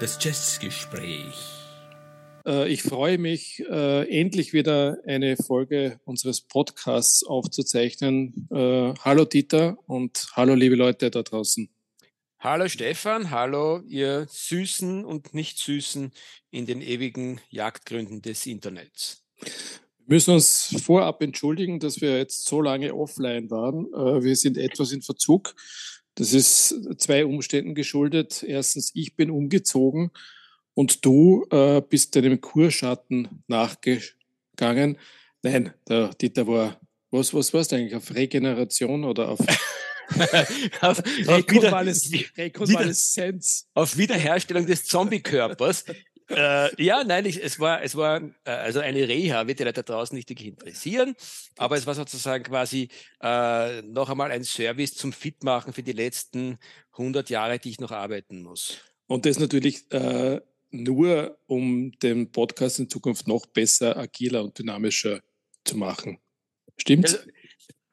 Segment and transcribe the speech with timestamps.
[0.00, 1.34] Das Jazzgespräch.
[2.46, 8.48] Äh, ich freue mich, äh, endlich wieder eine Folge unseres Podcasts aufzuzeichnen.
[8.50, 11.68] Äh, hallo Dieter und hallo liebe Leute da draußen.
[12.38, 16.12] Hallo Stefan, hallo ihr Süßen und Nicht-Süßen
[16.50, 19.22] in den ewigen Jagdgründen des Internets.
[19.42, 23.84] Wir müssen uns vorab entschuldigen, dass wir jetzt so lange offline waren.
[24.24, 25.54] Wir sind etwas in Verzug.
[26.20, 28.44] Das ist zwei Umständen geschuldet.
[28.46, 30.10] Erstens, ich bin umgezogen
[30.74, 34.98] und du äh, bist deinem Kurschatten nachgegangen.
[35.42, 36.78] Nein, der Dieter war,
[37.10, 37.94] was, was war es eigentlich?
[37.94, 39.40] Auf Regeneration oder auf,
[40.82, 43.66] auf Rekonvaleszenz?
[43.72, 45.86] Auf Wiederherstellung des Zombie-Körpers
[46.30, 49.82] äh, ja, nein, ich, es war, es war äh, also eine Reha, wird die Leute
[49.82, 51.14] draußen nicht wirklich interessieren,
[51.56, 52.88] aber es war sozusagen quasi
[53.20, 56.58] äh, noch einmal ein Service zum Fitmachen für die letzten
[56.92, 58.78] 100 Jahre, die ich noch arbeiten muss.
[59.06, 60.40] Und das natürlich äh,
[60.70, 65.20] nur, um den Podcast in Zukunft noch besser, agiler und dynamischer
[65.64, 66.18] zu machen.
[66.76, 67.06] Stimmt?
[67.06, 67.18] Also,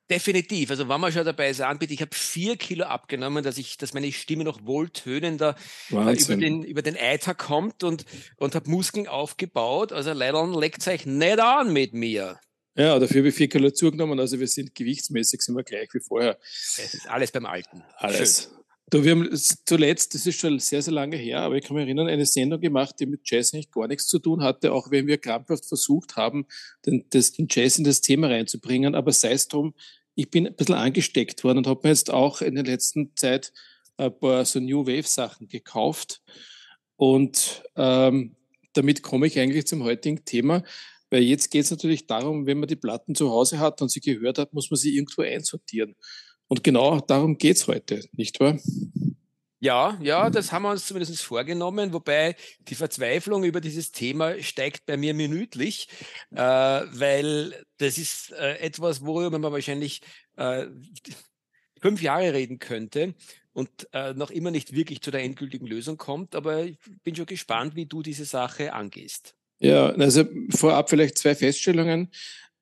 [0.10, 0.72] Definitiv.
[0.72, 3.94] Also wenn man schon dabei ist, anbietet, ich habe vier Kilo abgenommen, dass ich, dass
[3.94, 5.56] meine Stimme noch wohltönender
[5.92, 8.06] äh, über den über den Eiter kommt und
[8.38, 9.92] und habe Muskeln aufgebaut.
[9.92, 12.40] Also leider leckt euch nicht an mit mir.
[12.76, 14.20] Ja, dafür habe ich vier Kilo zugenommen.
[14.20, 16.38] Also wir sind gewichtsmäßig sind wir gleich wie vorher.
[16.78, 17.84] Es ist alles beim Alten.
[17.98, 18.44] Alles.
[18.44, 18.58] Schön.
[18.90, 19.30] Du, wir haben
[19.66, 22.62] zuletzt, das ist schon sehr, sehr lange her, aber ich kann mich erinnern, eine Sendung
[22.62, 26.16] gemacht, die mit Jazz eigentlich gar nichts zu tun hatte, auch wenn wir krampfhaft versucht
[26.16, 26.46] haben,
[26.86, 28.96] den, das, den Jazz in das Thema reinzubringen.
[28.96, 29.74] Aber sei es drum,
[30.16, 33.52] ich bin ein bisschen angesteckt worden und habe mir jetzt auch in der letzten Zeit
[33.98, 36.22] ein paar so New Wave Sachen gekauft.
[36.96, 38.38] Und ähm,
[38.72, 40.64] damit komme ich eigentlich zum heutigen Thema,
[41.10, 44.00] weil jetzt geht es natürlich darum, wenn man die Platten zu Hause hat und sie
[44.00, 45.96] gehört hat, muss man sie irgendwo einsortieren.
[46.48, 48.58] Und genau darum geht es heute, nicht wahr?
[49.60, 52.36] Ja, ja, das haben wir uns zumindest vorgenommen, wobei
[52.68, 55.88] die Verzweiflung über dieses Thema steigt bei mir minütlich,
[56.32, 60.02] äh, weil das ist äh, etwas, worüber man wahrscheinlich
[60.36, 60.68] äh,
[61.82, 63.16] fünf Jahre reden könnte
[63.54, 66.36] und äh, noch immer nicht wirklich zu der endgültigen Lösung kommt.
[66.36, 69.34] Aber ich bin schon gespannt, wie du diese Sache angehst.
[69.60, 72.12] Ja, also vorab vielleicht zwei Feststellungen.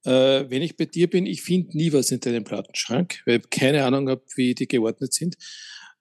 [0.05, 3.49] Äh, wenn ich bei dir bin, ich finde nie was in deinem Plattenschrank, weil ich
[3.49, 5.35] keine Ahnung habe, wie die geordnet sind.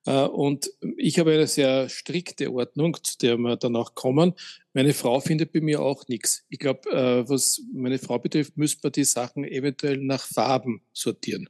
[0.07, 4.35] Äh, und ich habe eine sehr strikte Ordnung, zu der wir danach kommen.
[4.75, 6.45] Meine Frau findet bei mir auch nichts.
[6.49, 11.49] Ich glaube, äh, was meine Frau betrifft, müsste man die Sachen eventuell nach Farben sortieren.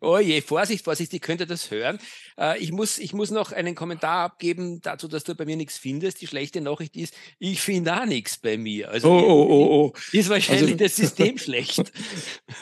[0.00, 1.98] Oh je, Vorsicht, Vorsicht, ich könnte das hören.
[2.38, 5.76] Äh, ich, muss, ich muss noch einen Kommentar abgeben dazu, dass du bei mir nichts
[5.76, 6.20] findest.
[6.20, 8.90] Die schlechte Nachricht ist, ich finde auch nichts bei mir.
[8.90, 9.92] Also oh, oh, oh, oh.
[10.12, 11.92] ist wahrscheinlich also, das System schlecht.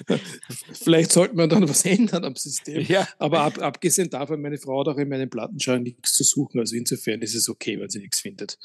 [0.73, 2.81] Vielleicht sollte man dann was ändern am System.
[2.83, 3.07] Ja.
[3.19, 6.59] Aber ab, abgesehen davon, meine Frau hat auch in meinem Plattenschrank nichts zu suchen.
[6.59, 8.59] Also insofern ist es okay, wenn sie nichts findet.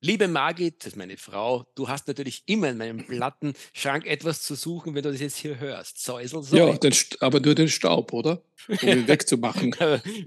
[0.00, 4.54] Liebe Margit, das ist meine Frau, du hast natürlich immer in meinem Plattenschrank etwas zu
[4.54, 6.00] suchen, wenn du das jetzt hier hörst.
[6.00, 6.56] Säusel, so.
[6.56, 8.40] Ja, den, aber nur den Staub, oder?
[8.68, 9.74] Um ihn wegzumachen.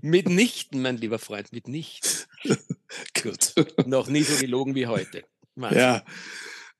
[0.01, 2.11] mitnichten, mein lieber Freund, mitnichten.
[3.23, 3.53] Gut.
[3.85, 5.23] Noch nie so gelogen wie heute.
[5.55, 5.79] Wahnsinn.
[5.79, 6.03] Ja,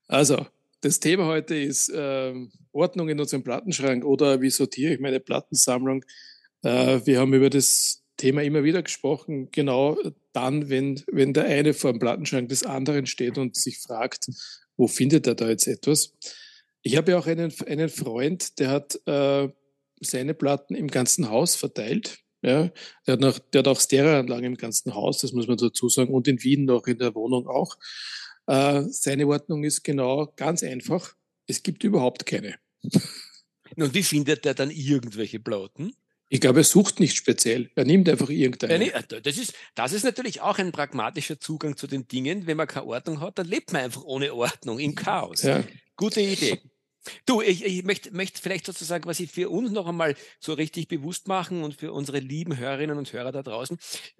[0.08, 0.46] also
[0.82, 2.34] das Thema heute ist äh,
[2.72, 6.04] Ordnung in unserem Plattenschrank oder wie sortiere ich meine Plattensammlung.
[6.62, 9.98] Äh, wir haben über das Thema immer wieder gesprochen, genau
[10.32, 14.28] dann, wenn, wenn der eine vor dem Plattenschrank des anderen steht und sich fragt,
[14.76, 16.14] wo findet er da jetzt etwas?
[16.82, 19.48] Ich habe ja auch einen, einen Freund, der hat äh,
[20.00, 22.20] seine Platten im ganzen Haus verteilt.
[22.42, 22.70] Ja,
[23.06, 26.14] der hat, noch, der hat auch Stereoanlagen im ganzen Haus, das muss man dazu sagen,
[26.14, 27.76] und in Wien noch in der Wohnung auch.
[28.46, 31.14] Äh, seine Ordnung ist genau ganz einfach.
[31.48, 32.54] Es gibt überhaupt keine.
[33.76, 35.94] Und wie findet er dann irgendwelche Platten?
[36.32, 37.70] Ich glaube, er sucht nicht speziell.
[37.74, 38.72] Er nimmt einfach irgendeine.
[38.72, 42.46] Ja, nee, das, ist, das ist natürlich auch ein pragmatischer Zugang zu den Dingen.
[42.46, 45.42] Wenn man keine Ordnung hat, dann lebt man einfach ohne Ordnung im Chaos.
[45.42, 45.62] Ja.
[45.94, 46.58] Gute Idee.
[47.26, 50.88] Du, ich, ich möchte, möchte vielleicht sozusagen, was ich für uns noch einmal so richtig
[50.88, 53.76] bewusst machen und für unsere lieben Hörerinnen und Hörer da draußen.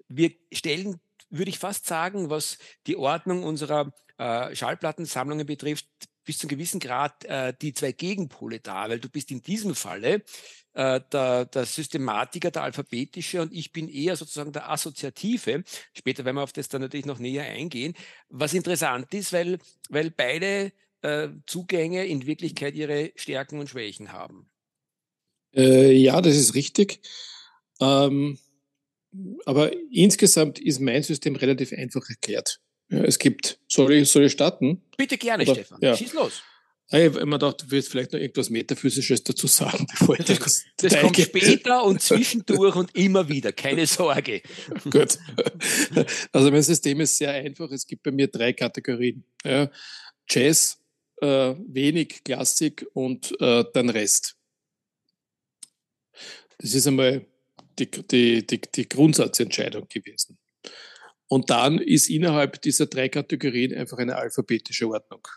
[0.07, 0.99] Wir stellen,
[1.31, 5.87] würde ich fast sagen, was die Ordnung unserer äh, Schallplattensammlungen betrifft,
[6.23, 9.75] bis zu einem gewissen Grad äh, die zwei Gegenpole dar, weil du bist in diesem
[9.75, 10.23] Falle
[10.73, 15.63] äh, der, der Systematiker, der Alphabetische und ich bin eher sozusagen der Assoziative.
[15.93, 17.93] Später werden wir auf das dann natürlich noch näher eingehen.
[18.29, 19.59] Was interessant ist, weil,
[19.89, 20.71] weil beide
[21.01, 24.49] äh, Zugänge in Wirklichkeit ihre Stärken und Schwächen haben.
[25.53, 27.01] Äh, ja, das ist richtig.
[27.79, 28.39] Ähm,
[29.45, 32.61] aber insgesamt ist mein System relativ einfach erklärt.
[32.89, 34.81] Ja, es gibt, soll ich, soll ich starten?
[34.97, 35.79] Bitte gerne, Oder, Stefan.
[35.81, 35.95] Ja.
[35.95, 36.43] Schieß los.
[36.89, 40.63] Ich habe immer gedacht, du willst vielleicht noch irgendwas Metaphysisches dazu sagen, bevor ich das,
[40.77, 44.43] das kommt später und zwischendurch und immer wieder, keine Sorge.
[44.89, 45.17] Gut.
[46.31, 47.71] Also mein System ist sehr einfach.
[47.71, 49.23] Es gibt bei mir drei Kategorien.
[49.43, 49.71] Ja.
[50.29, 50.79] Jazz,
[51.21, 54.35] äh, wenig Klassik und äh, dann Rest.
[56.59, 57.25] Das ist einmal
[57.79, 60.37] die, die, die, die Grundsatzentscheidung gewesen.
[61.33, 65.27] Und dann ist innerhalb dieser drei Kategorien einfach eine alphabetische Ordnung.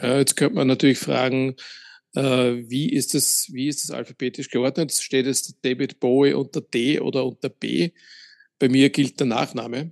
[0.00, 1.56] Ja, jetzt könnte man natürlich fragen,
[2.14, 2.22] äh,
[2.68, 4.92] wie, ist das, wie ist das alphabetisch geordnet?
[4.92, 7.90] Steht es David Bowie unter D oder unter B?
[8.60, 9.90] Bei mir gilt der Nachname.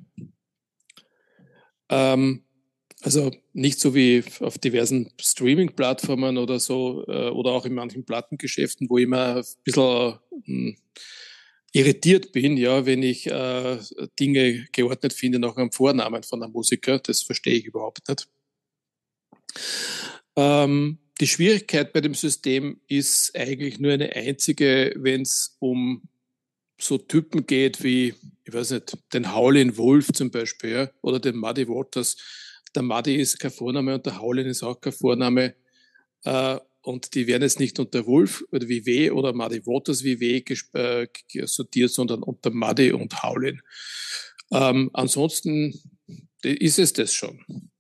[1.88, 2.44] Ähm,
[3.02, 8.88] also nicht so wie auf diversen Streaming-Plattformen oder so äh, oder auch in manchen Plattengeschäften,
[8.88, 10.76] wo immer ein bisschen hm,
[11.72, 13.78] irritiert bin, ja, wenn ich äh,
[14.18, 16.98] Dinge geordnet finde nach einem Vornamen von einem Musiker.
[16.98, 18.28] Das verstehe ich überhaupt nicht.
[20.36, 26.02] Ähm, die Schwierigkeit bei dem System ist eigentlich nur eine einzige, wenn es um
[26.80, 28.14] so Typen geht wie,
[28.44, 32.16] ich weiß nicht, den Howlin Wolf zum Beispiel, ja, oder den Muddy Waters.
[32.74, 35.54] Der Muddy ist kein Vorname und der Howlin ist auch kein Vorname.
[36.24, 40.20] Äh, und die werden jetzt nicht unter Wolf oder wie W oder Muddy Waters wie
[40.20, 40.42] W
[40.74, 41.06] äh,
[41.46, 43.60] sortiert, sondern unter Muddy und Howlin.
[44.50, 45.74] Ähm, ansonsten
[46.42, 47.70] ist es das schon.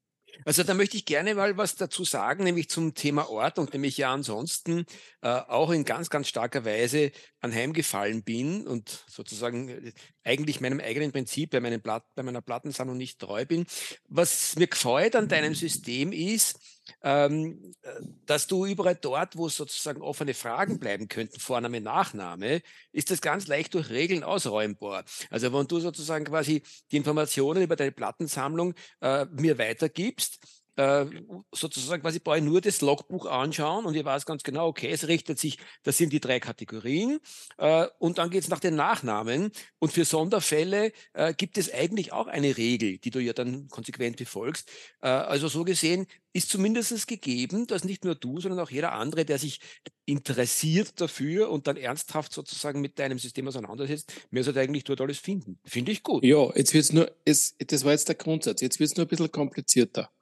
[0.48, 4.14] Also da möchte ich gerne mal was dazu sagen, nämlich zum Thema Ordnung, nämlich ja
[4.14, 4.86] ansonsten
[5.20, 9.92] äh, auch in ganz, ganz starker Weise anheimgefallen bin und sozusagen äh,
[10.24, 13.66] eigentlich meinem eigenen Prinzip bei, meinem Blatt, bei meiner Plattensammlung nicht treu bin.
[14.08, 16.58] Was mir gefällt an deinem System ist,
[17.02, 17.90] ähm, äh,
[18.26, 22.62] dass du überall dort, wo sozusagen offene Fragen bleiben könnten, Vorname, Nachname,
[22.92, 25.04] ist das ganz leicht durch Regeln ausräumbar.
[25.30, 30.38] Also wenn du sozusagen quasi die Informationen über deine Plattensammlung äh, mir weitergibst,
[30.78, 31.06] äh,
[31.52, 35.08] sozusagen quasi brauche ich nur das Logbuch anschauen und ich weiß ganz genau, okay, es
[35.08, 37.18] richtet sich, das sind die drei Kategorien
[37.56, 42.12] äh, und dann geht es nach den Nachnamen und für Sonderfälle äh, gibt es eigentlich
[42.12, 44.70] auch eine Regel, die du ja dann konsequent befolgst.
[45.00, 49.24] Äh, also so gesehen ist zumindest gegeben, dass nicht nur du, sondern auch jeder andere,
[49.24, 49.58] der sich
[50.04, 55.18] interessiert dafür und dann ernsthaft sozusagen mit deinem System auseinandersetzt, mir sollte eigentlich dort alles
[55.18, 55.58] finden.
[55.64, 56.22] Finde ich gut.
[56.24, 59.08] Ja, jetzt wird es nur, das war jetzt der Grundsatz, jetzt wird es nur ein
[59.08, 60.12] bisschen komplizierter.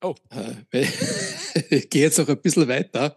[0.00, 0.14] Oh.
[0.30, 0.54] Äh,
[1.70, 3.16] ich gehe jetzt auch ein bisschen weiter.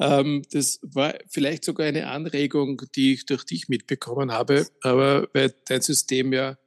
[0.00, 5.54] Ähm, das war vielleicht sogar eine Anregung, die ich durch dich mitbekommen habe, aber weil
[5.66, 6.58] dein System ja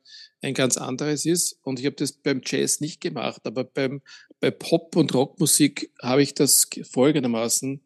[0.42, 1.60] ein ganz anderes ist.
[1.64, 4.02] Und ich habe das beim Jazz nicht gemacht, aber beim,
[4.40, 7.84] bei Pop- und Rockmusik habe ich das folgendermaßen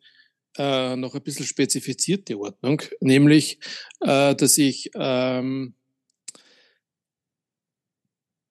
[0.58, 3.60] äh, noch ein bisschen spezifiziert, die Ordnung, nämlich,
[4.02, 5.74] äh, dass ich ähm,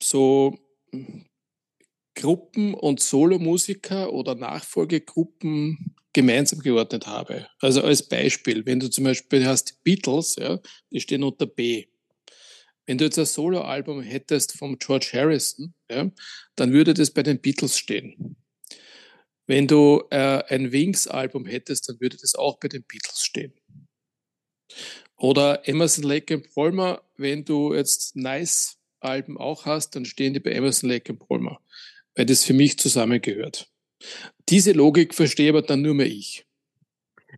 [0.03, 0.59] so
[2.19, 7.47] Gruppen und Solomusiker oder Nachfolgegruppen gemeinsam geordnet habe.
[7.61, 10.59] Also als Beispiel, wenn du zum Beispiel hast Beatles, ja,
[10.91, 11.87] die stehen unter B.
[12.87, 16.11] Wenn du jetzt ein Soloalbum hättest vom George Harrison, ja,
[16.57, 18.37] dann würde das bei den Beatles stehen.
[19.47, 23.53] Wenn du äh, ein Wings-Album hättest, dann würde das auch bei den Beatles stehen.
[25.17, 30.51] Oder Emerson Lake and Palmer, wenn du jetzt Nice-Alben auch hast, dann stehen die bei
[30.51, 31.61] Emerson Lake and Palmer
[32.19, 33.71] weil das für mich zusammengehört.
[34.49, 36.48] Diese Logik verstehe aber dann nur mehr ich.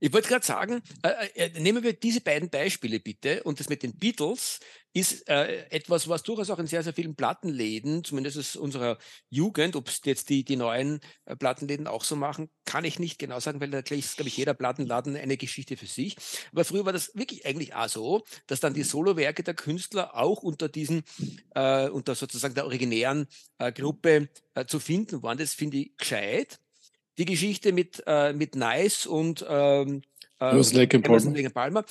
[0.01, 3.43] Ich wollte gerade sagen, äh, äh, nehmen wir diese beiden Beispiele bitte.
[3.43, 4.61] Und das mit den Beatles
[4.95, 9.77] ist äh, etwas, was durchaus auch in sehr, sehr vielen Plattenläden, zumindest aus unserer Jugend,
[9.77, 13.41] ob es jetzt die, die neuen äh, Plattenläden auch so machen, kann ich nicht genau
[13.41, 16.17] sagen, weil da ist, glaube ich, jeder Plattenladen eine Geschichte für sich.
[16.51, 20.43] Aber früher war das wirklich eigentlich auch so, dass dann die Solowerke der Künstler auch
[20.43, 21.03] unter diesen,
[21.55, 23.27] äh, unter sozusagen der originären
[23.59, 25.37] äh, Gruppe äh, zu finden waren.
[25.37, 26.59] Das finde ich gescheit
[27.21, 30.03] die Geschichte mit, äh, mit Nice und ähm,
[30.41, 31.51] äh, Lake Palmer.
[31.51, 31.85] Palmer.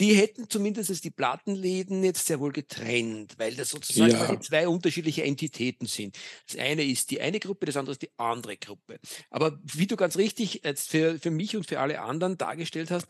[0.00, 4.40] Die hätten zumindest die Plattenläden jetzt sehr wohl getrennt, weil das sozusagen ja.
[4.40, 6.16] zwei unterschiedliche Entitäten sind.
[6.46, 8.98] Das eine ist die eine Gruppe, das andere ist die andere Gruppe.
[9.28, 13.06] Aber wie du ganz richtig jetzt für, für mich und für alle anderen dargestellt hast,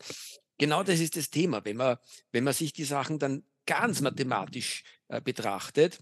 [0.57, 1.63] genau das ist das Thema.
[1.63, 1.95] Wenn man,
[2.33, 5.99] wenn man sich die Sachen dann ganz mathematisch äh, betrachtet,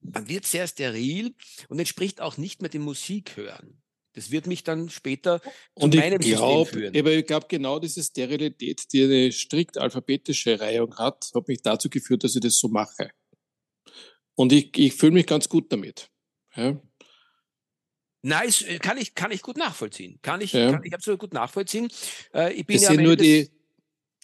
[0.00, 1.36] dann wird sehr steril
[1.68, 3.81] und entspricht auch nicht mehr dem Musik hören.
[4.14, 5.40] Das wird mich dann später
[5.74, 6.96] und zu meinem glaub, System führen.
[6.96, 11.88] Aber ich glaube, genau diese Sterilität, die eine strikt alphabetische Reihung hat, hat mich dazu
[11.88, 13.10] geführt, dass ich das so mache.
[14.34, 16.10] Und ich, ich fühle mich ganz gut damit.
[16.54, 16.80] Ja.
[18.22, 20.18] Nice, äh, kann ich, kann ich gut nachvollziehen.
[20.22, 20.70] Kann ich, ja.
[20.70, 21.88] kann ich absolut gut nachvollziehen.
[22.32, 23.50] Äh, ich bin es ja sind nur die,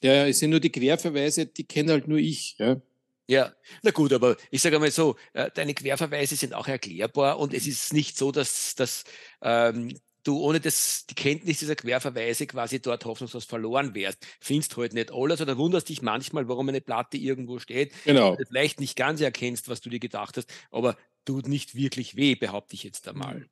[0.02, 2.56] ja, es sind nur die Querverweise, die kenne halt nur ich.
[2.58, 2.80] Ja.
[3.28, 7.52] Ja, na gut, aber ich sage mal so, äh, deine Querverweise sind auch erklärbar und
[7.52, 9.04] es ist nicht so, dass, dass
[9.42, 9.94] ähm,
[10.24, 14.26] du ohne das, die Kenntnis dieser Querverweise quasi dort hoffnungslos verloren wärst.
[14.40, 17.92] Findest halt nicht alles oder wunderst dich manchmal, warum eine Platte irgendwo steht.
[18.06, 18.34] Genau.
[18.34, 22.34] Du vielleicht nicht ganz erkennst, was du dir gedacht hast, aber tut nicht wirklich weh,
[22.34, 23.46] behaupte ich jetzt einmal.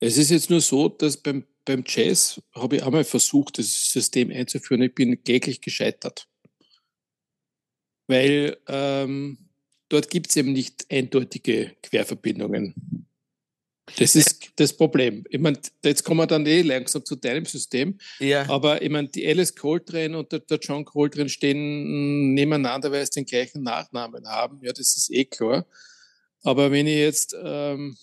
[0.00, 4.32] Es ist jetzt nur so, dass beim, beim Jazz habe ich einmal versucht, das System
[4.32, 4.82] einzuführen.
[4.82, 6.26] Ich bin kläglich gescheitert.
[8.06, 9.38] Weil ähm,
[9.88, 12.74] dort gibt es eben nicht eindeutige Querverbindungen.
[13.98, 15.24] Das ist das Problem.
[15.28, 17.98] Ich meine, jetzt kommen wir dann eh langsam zu deinem System.
[18.18, 18.48] Ja.
[18.48, 23.20] Aber ich meine, die Alice Coltrane und der, der, John Coltrane stehen nebeneinander, weil sie
[23.20, 24.58] den gleichen Nachnamen haben.
[24.62, 25.66] Ja, das ist eh klar.
[26.42, 27.96] Aber wenn ich jetzt ähm,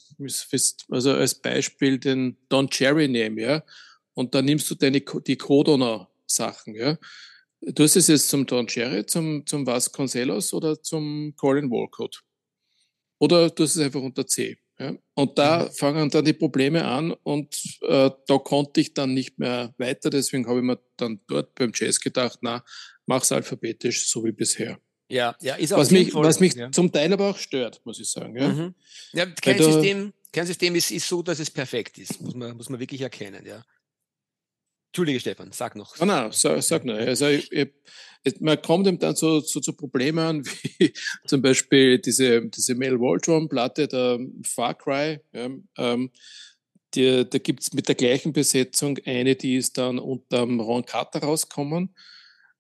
[0.90, 3.64] also als Beispiel den Don Cherry nehme, ja,
[4.14, 6.98] und dann nimmst du deine die Codona-Sachen, ja.
[7.62, 12.24] Du hast es jetzt zum Don Cherry, zum, zum Vasconcelos oder zum Colin Walcott?
[13.20, 14.58] Oder du hast es einfach unter C.
[14.80, 14.96] Ja?
[15.14, 15.72] Und da mhm.
[15.74, 20.10] fangen dann die Probleme an und äh, da konnte ich dann nicht mehr weiter.
[20.10, 22.64] Deswegen habe ich mir dann dort beim Jazz gedacht, na,
[23.06, 24.80] mach's alphabetisch, so wie bisher.
[25.08, 26.72] Ja, ja, ist auch was mich, was mich ja.
[26.72, 28.36] zum Teil aber auch stört, muss ich sagen.
[28.36, 28.76] Ja, mhm.
[29.14, 32.70] ja kein, System, kein System ist, ist so, dass es perfekt ist, muss man, muss
[32.70, 33.64] man wirklich erkennen, ja.
[34.92, 35.96] Entschuldige, Stefan, sag noch.
[36.02, 36.96] Oh, nein, sag, sag noch.
[36.96, 37.70] Also ich, ich,
[38.42, 40.94] man kommt eben dann so, so zu Problemen wie
[41.26, 45.22] zum Beispiel diese, diese Mel Waldron-Platte, der Far Cry.
[45.32, 46.12] Ja, ähm,
[46.94, 51.20] die, da gibt es mit der gleichen Besetzung eine, die ist dann unter Ron Carter
[51.20, 51.96] rausgekommen.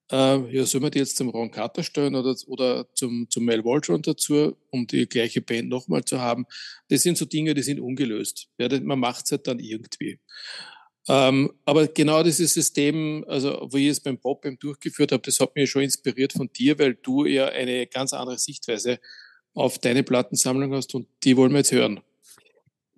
[0.09, 3.65] Äh, ja, soll man die jetzt zum Ron Carter stellen oder, oder zum, zum Mel
[3.65, 6.45] Waldron dazu, um die gleiche Band nochmal zu haben?
[6.87, 8.47] Das sind so Dinge, die sind ungelöst.
[8.57, 10.19] Ja, man macht es halt dann irgendwie.
[11.11, 15.41] Ähm, aber genau dieses System, also wo ich es beim Pop eben durchgeführt habe, das
[15.41, 18.97] hat mich schon inspiriert von dir, weil du ja eine ganz andere Sichtweise
[19.53, 21.99] auf deine Plattensammlung hast und die wollen wir jetzt hören.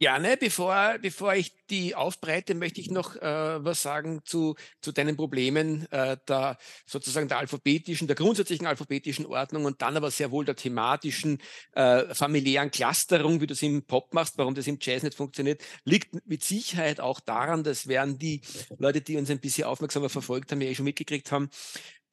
[0.03, 3.21] Ja, ne, bevor, bevor ich die aufbreite, möchte ich noch äh,
[3.63, 9.63] was sagen zu, zu deinen Problemen äh, der sozusagen der alphabetischen, der grundsätzlichen alphabetischen Ordnung
[9.63, 11.41] und dann aber sehr wohl der thematischen,
[11.71, 15.63] äh, familiären Clusterung, wie du es im Pop machst, warum das im Jazz nicht funktioniert,
[15.85, 18.41] liegt mit Sicherheit auch daran, das werden die
[18.77, 21.49] Leute, die uns ein bisschen aufmerksamer verfolgt haben, ja eh schon mitgekriegt haben,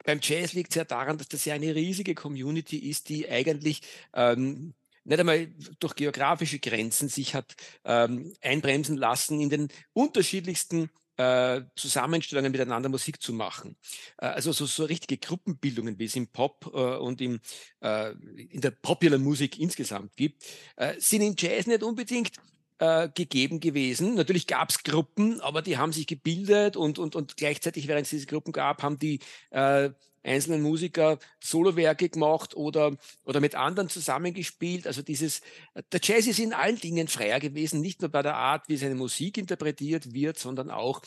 [0.04, 3.82] beim Jazz liegt es ja daran, dass das ja eine riesige Community ist, die eigentlich
[4.14, 4.74] ähm,
[5.10, 5.48] nicht einmal
[5.80, 13.20] durch geografische Grenzen sich hat ähm, einbremsen lassen in den unterschiedlichsten äh, Zusammenstellungen miteinander Musik
[13.20, 13.76] zu machen.
[14.18, 17.40] Äh, also so, so richtige Gruppenbildungen, wie es im Pop äh, und im,
[17.80, 20.44] äh, in der Popular Musik insgesamt gibt,
[20.76, 22.36] äh, sind im Jazz nicht unbedingt
[22.78, 24.14] äh, gegeben gewesen.
[24.14, 28.10] Natürlich gab es Gruppen, aber die haben sich gebildet und, und, und gleichzeitig, während es
[28.10, 29.18] diese Gruppen gab, haben die
[30.22, 34.86] einzelnen Musiker Solowerke gemacht oder, oder mit anderen zusammengespielt.
[34.86, 35.40] Also dieses,
[35.92, 38.94] der Jazz ist in allen Dingen freier gewesen, nicht nur bei der Art, wie seine
[38.94, 41.02] Musik interpretiert wird, sondern auch,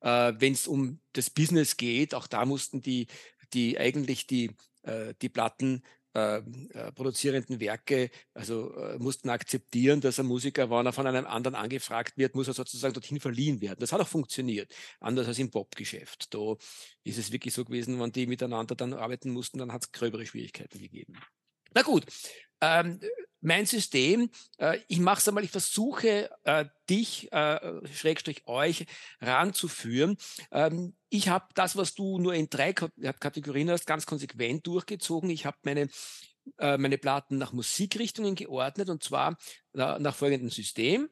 [0.00, 2.14] äh, wenn es um das Business geht.
[2.14, 3.06] Auch da mussten die,
[3.52, 4.50] die eigentlich die,
[4.82, 5.82] äh, die Platten
[6.14, 11.26] äh, äh, produzierenden Werke also äh, mussten akzeptieren, dass ein Musiker, wenn er von einem
[11.26, 13.78] anderen angefragt wird, muss er sozusagen dorthin verliehen werden.
[13.78, 16.34] Das hat auch funktioniert, anders als im Popgeschäft.
[16.34, 16.56] Da
[17.04, 20.26] ist es wirklich so gewesen, wenn die miteinander dann arbeiten mussten, dann hat es gröbere
[20.26, 21.14] Schwierigkeiten gegeben.
[21.74, 22.04] Na gut,
[22.60, 23.00] ähm,
[23.40, 28.86] mein System, äh, ich mache es einmal, ich versuche äh, dich, äh, Schrägstrich euch,
[29.20, 30.16] ranzuführen.
[30.50, 35.30] Ähm, ich habe das, was du nur in drei Kategorien hast, ganz konsequent durchgezogen.
[35.30, 35.88] Ich habe meine
[36.58, 39.36] äh, meine Platten nach Musikrichtungen geordnet und zwar
[39.72, 41.08] nach, nach folgendem System.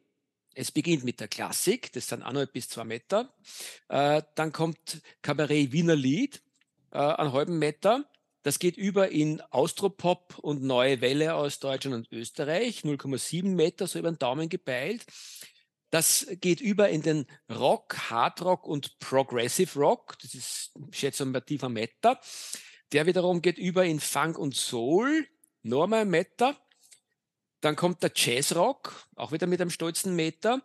[0.55, 3.33] Es beginnt mit der Klassik, das sind anderthalb bis zwei Meter.
[3.89, 6.43] Äh, dann kommt Cabaret Wiener Lied,
[6.91, 8.11] äh, einen halben Meter.
[8.43, 13.99] Das geht über in Austropop und Neue Welle aus Deutschland und Österreich, 0,7 Meter, so
[13.99, 15.05] über den Daumen gepeilt.
[15.91, 20.19] Das geht über in den Rock, Hard Rock und Progressive Rock.
[20.21, 22.21] Das ist schätzungsweise ein tiefer Meter.
[22.93, 25.27] Der wiederum geht über in Funk und Soul,
[25.63, 26.57] nochmal ein Meter.
[27.61, 30.63] Dann kommt der Jazzrock, auch wieder mit einem stolzen Meter.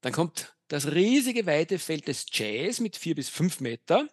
[0.00, 4.08] Dann kommt das riesige weite Feld des Jazz mit vier bis fünf Meter.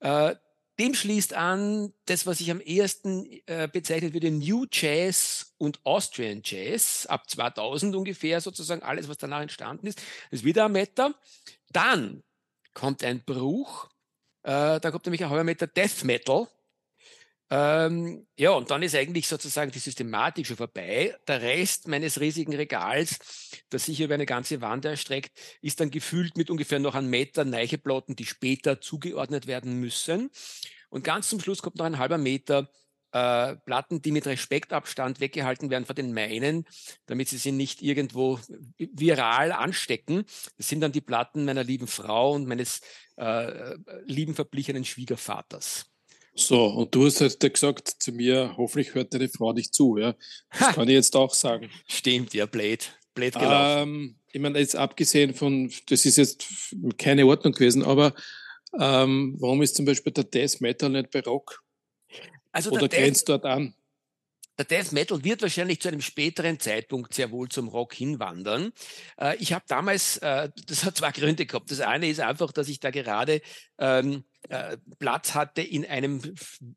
[0.00, 0.34] Äh,
[0.78, 6.42] dem schließt an das, was ich am ersten äh, bezeichnet würde, New Jazz und Austrian
[6.44, 11.14] Jazz, ab 2000 ungefähr sozusagen, alles, was danach entstanden ist, ist wieder ein Meter.
[11.70, 12.22] Dann
[12.72, 13.88] kommt ein Bruch,
[14.42, 16.48] äh, da kommt nämlich ein halber Meter Death Metal.
[17.50, 21.14] Ähm, ja, und dann ist eigentlich sozusagen die Systematik schon vorbei.
[21.28, 26.36] Der Rest meines riesigen Regals, das sich über eine ganze Wand erstreckt, ist dann gefüllt
[26.36, 30.30] mit ungefähr noch einem Meter Neicheplatten, die später zugeordnet werden müssen.
[30.88, 32.70] Und ganz zum Schluss kommt noch ein halber Meter
[33.12, 36.64] äh, Platten, die mit Respektabstand weggehalten werden von den meinen,
[37.06, 38.40] damit sie sie nicht irgendwo
[38.78, 40.24] viral anstecken.
[40.56, 42.80] Das sind dann die Platten meiner lieben Frau und meines
[43.16, 45.93] äh, lieben verblichenen Schwiegervaters.
[46.36, 49.98] So, und du hast halt gesagt zu mir, hoffentlich hört deine Frau nicht zu.
[49.98, 50.14] Ja?
[50.50, 50.72] Das ha.
[50.72, 51.70] kann ich jetzt auch sagen.
[51.86, 52.90] Stimmt, ja, blöd.
[53.14, 53.88] Blöd gelaufen.
[53.88, 56.46] Ähm, ich meine, jetzt abgesehen von, das ist jetzt
[56.98, 58.14] keine Ordnung gewesen, aber
[58.78, 61.62] ähm, warum ist zum Beispiel der Death Metal nicht bei Rock?
[62.50, 63.74] Also Oder grenzt dort an?
[64.58, 68.72] Der Death Metal wird wahrscheinlich zu einem späteren Zeitpunkt sehr wohl zum Rock hinwandern.
[69.20, 71.70] Äh, ich habe damals, äh, das hat zwei Gründe gehabt.
[71.70, 73.40] Das eine ist einfach, dass ich da gerade
[73.78, 76.20] ähm, äh, Platz hatte in einem,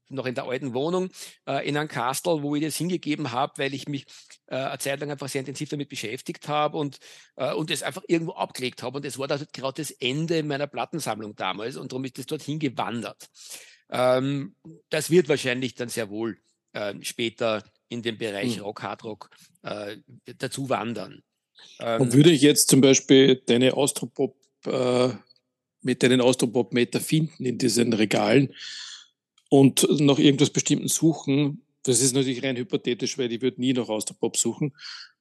[0.09, 1.09] noch in der alten Wohnung,
[1.45, 4.05] äh, in einem Castle, wo ich das hingegeben habe, weil ich mich
[4.47, 6.97] äh, eine Zeit lang einfach sehr intensiv damit beschäftigt habe und,
[7.35, 8.97] äh, und es einfach irgendwo abgelegt habe.
[8.97, 12.57] Und es war da gerade das Ende meiner Plattensammlung damals und darum ist das dorthin
[12.57, 13.29] gewandert.
[13.89, 14.55] Ähm,
[14.89, 16.39] das wird wahrscheinlich dann sehr wohl
[16.77, 18.63] äh, später in den Bereich mhm.
[18.63, 19.29] Rock, Hardrock
[19.63, 19.97] äh,
[20.37, 21.23] dazu wandern.
[21.79, 25.09] Ähm, Und würde ich jetzt zum Beispiel deine Austropop äh,
[25.81, 28.53] mit deinen Austropop-Meter finden in diesen Regalen
[29.49, 33.87] und nach irgendwas Bestimmten suchen, das ist natürlich rein hypothetisch, weil ich würde nie nach
[33.87, 34.73] Austropop suchen,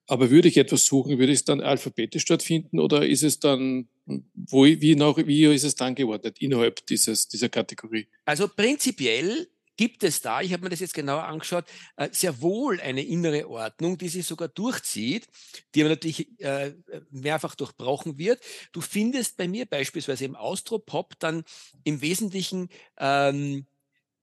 [0.09, 3.39] aber würde ich etwas suchen, würde ich es dann alphabetisch dort finden oder ist es
[3.39, 3.89] dann,
[4.35, 8.09] wo, wie, nach, wie ist es dann geordnet innerhalb dieses, dieser Kategorie?
[8.25, 11.65] Also prinzipiell gibt es da, ich habe mir das jetzt genauer angeschaut,
[11.97, 15.29] äh, sehr wohl eine innere Ordnung, die sich sogar durchzieht,
[15.75, 16.75] die aber natürlich äh,
[17.11, 18.43] mehrfach durchbrochen wird.
[18.73, 21.45] Du findest bei mir beispielsweise im Austropop dann
[21.85, 22.69] im Wesentlichen
[22.99, 23.67] ähm,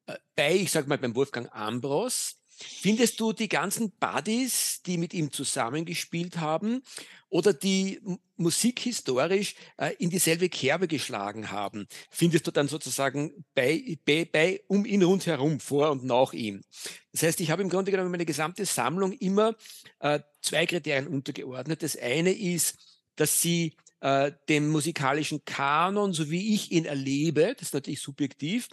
[0.07, 5.13] äh, bei, ich sage mal beim Wolfgang Ambros, Findest du die ganzen Buddies, die mit
[5.13, 6.83] ihm zusammengespielt haben
[7.29, 7.99] oder die
[8.35, 14.85] musikhistorisch äh, in dieselbe Kerbe geschlagen haben, findest du dann sozusagen bei, bei, bei, um
[14.85, 16.63] ihn rundherum, vor und nach ihm.
[17.11, 19.55] Das heißt, ich habe im Grunde genommen meine gesamte Sammlung immer
[19.99, 21.81] äh, zwei Kriterien untergeordnet.
[21.81, 22.77] Das eine ist,
[23.15, 28.67] dass sie äh, dem musikalischen Kanon, so wie ich ihn erlebe, das ist natürlich subjektiv,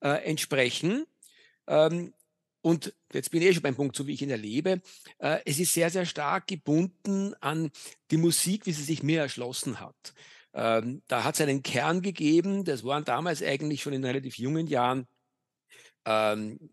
[0.00, 1.06] äh, entsprechen.
[1.66, 2.12] Ähm,
[2.64, 4.80] und jetzt bin ich eh schon beim Punkt, so wie ich ihn erlebe.
[5.18, 7.70] Äh, es ist sehr, sehr stark gebunden an
[8.10, 10.14] die Musik, wie sie sich mir erschlossen hat.
[10.54, 14.66] Ähm, da hat es einen Kern gegeben, das waren damals eigentlich schon in relativ jungen
[14.66, 15.06] Jahren,
[16.06, 16.70] ähm,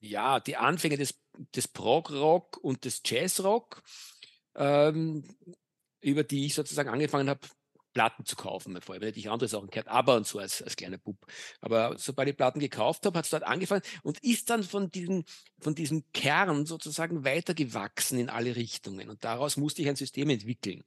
[0.00, 1.18] ja, die Anfänge des,
[1.54, 3.82] des Prog-Rock und des Jazz-Rock,
[4.54, 5.24] ähm,
[6.02, 7.48] über die ich sozusagen angefangen habe,
[7.96, 8.78] Platten zu kaufen.
[8.82, 11.16] Vorher hätte ich andere Sachen gehört, aber und so als, als kleiner Bub.
[11.62, 15.24] Aber sobald ich Platten gekauft habe, hat es dort angefangen und ist dann von diesem,
[15.58, 19.08] von diesem Kern sozusagen weitergewachsen in alle Richtungen.
[19.08, 20.84] Und daraus musste ich ein System entwickeln.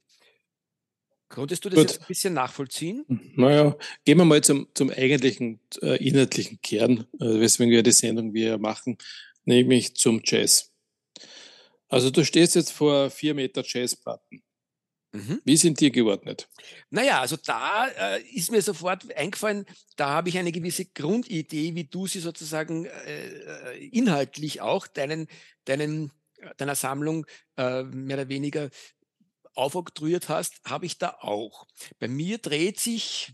[1.28, 1.90] Konntest du das Gut.
[1.90, 3.04] jetzt ein bisschen nachvollziehen?
[3.34, 8.34] Naja, gehen wir mal zum, zum eigentlichen äh, inhaltlichen Kern, äh, weswegen wir die Sendung
[8.34, 8.98] wir machen,
[9.44, 10.72] nämlich zum Jazz.
[11.88, 14.44] Also du stehst jetzt vor vier Meter Jazzplatten.
[15.12, 15.40] Mhm.
[15.44, 16.48] Wie sind die geordnet?
[16.90, 21.84] Naja, also da äh, ist mir sofort eingefallen, da habe ich eine gewisse Grundidee, wie
[21.84, 25.26] du sie sozusagen äh, äh inhaltlich auch deinen,
[25.64, 26.12] deinen,
[26.58, 28.70] deiner Sammlung äh, mehr oder weniger
[29.54, 31.66] aufoktroyiert hast, habe ich da auch.
[31.98, 33.32] Bei mir dreht sich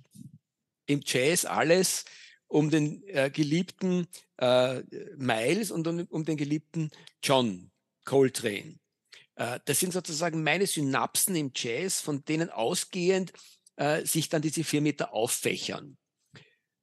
[0.86, 2.04] im Jazz alles
[2.48, 4.06] um den äh, geliebten
[4.38, 4.82] äh,
[5.16, 6.90] Miles und um, um den geliebten
[7.22, 7.70] John
[8.04, 8.78] Coltrane.
[9.36, 13.32] Äh, das sind sozusagen meine Synapsen im Jazz, von denen ausgehend
[13.76, 15.96] äh, sich dann diese vier Meter auffächern.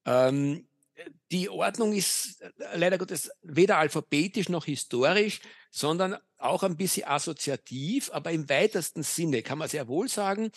[0.05, 0.67] Ähm,
[1.31, 8.11] die Ordnung ist äh, leider Gottes weder alphabetisch noch historisch, sondern auch ein bisschen assoziativ,
[8.11, 10.51] aber im weitesten Sinne kann man sehr wohl sagen,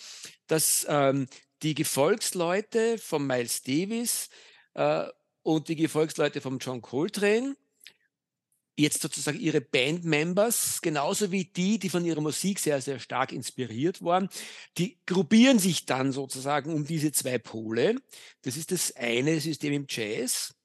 [0.45, 1.27] dass ähm,
[1.63, 4.29] die Gefolgsleute von Miles Davis
[4.75, 5.07] äh,
[5.41, 7.55] und die Gefolgsleute von John Coltrane
[8.77, 14.03] jetzt sozusagen ihre Bandmembers, genauso wie die, die von ihrer Musik sehr, sehr stark inspiriert
[14.03, 14.29] waren,
[14.77, 17.95] die gruppieren sich dann sozusagen um diese zwei Pole.
[18.43, 20.55] Das ist das eine System im Jazz.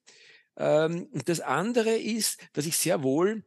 [0.57, 3.45] Ähm, und das andere ist, dass ich sehr wohl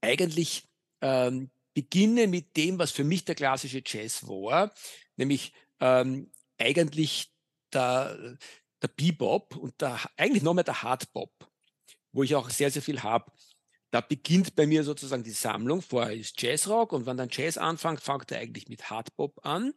[0.00, 0.68] eigentlich
[1.00, 4.74] ähm, beginne mit dem, was für mich der klassische Jazz war,
[5.16, 7.32] nämlich ähm, eigentlich
[7.72, 8.36] der,
[8.82, 11.32] der Bebop und der, eigentlich noch mehr der Hardbop,
[12.12, 13.30] wo ich auch sehr, sehr viel habe.
[13.92, 15.82] Da beginnt bei mir sozusagen die Sammlung.
[15.82, 19.74] Vorher ist Jazzrock und wenn dann Jazz anfängt, fängt er eigentlich mit Hardbop an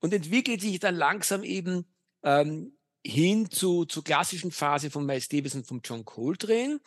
[0.00, 1.86] und entwickelt sich dann langsam eben
[2.22, 6.80] ähm, hin zu, zur klassischen Phase von Miles Davis und von John Coltrane.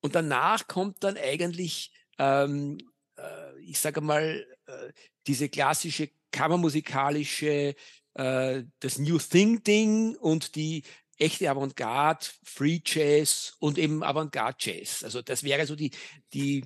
[0.00, 2.78] Und danach kommt dann eigentlich, ähm,
[3.18, 4.92] äh, ich sage mal, äh,
[5.26, 7.74] diese klassische kammermusikalische,
[8.14, 10.84] äh, das New Thing-Ding und die
[11.18, 15.04] echte Avantgarde, Free Jazz und eben Avantgarde Jazz.
[15.04, 15.90] Also das wäre so die,
[16.32, 16.64] die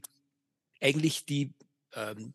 [0.81, 1.53] eigentlich die,
[1.95, 2.33] ähm,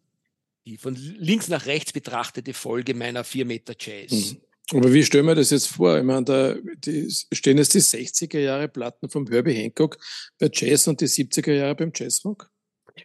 [0.65, 4.12] die von links nach rechts betrachtete Folge meiner 4 Meter Jazz.
[4.12, 4.41] Mhm.
[4.74, 5.97] Aber wie stellen wir das jetzt vor?
[5.97, 9.97] Ich meine, da die, stehen jetzt die 60er Jahre Platten vom Herbie Hancock
[10.39, 12.51] bei Jazz und die 70er Jahre beim Jazzrock?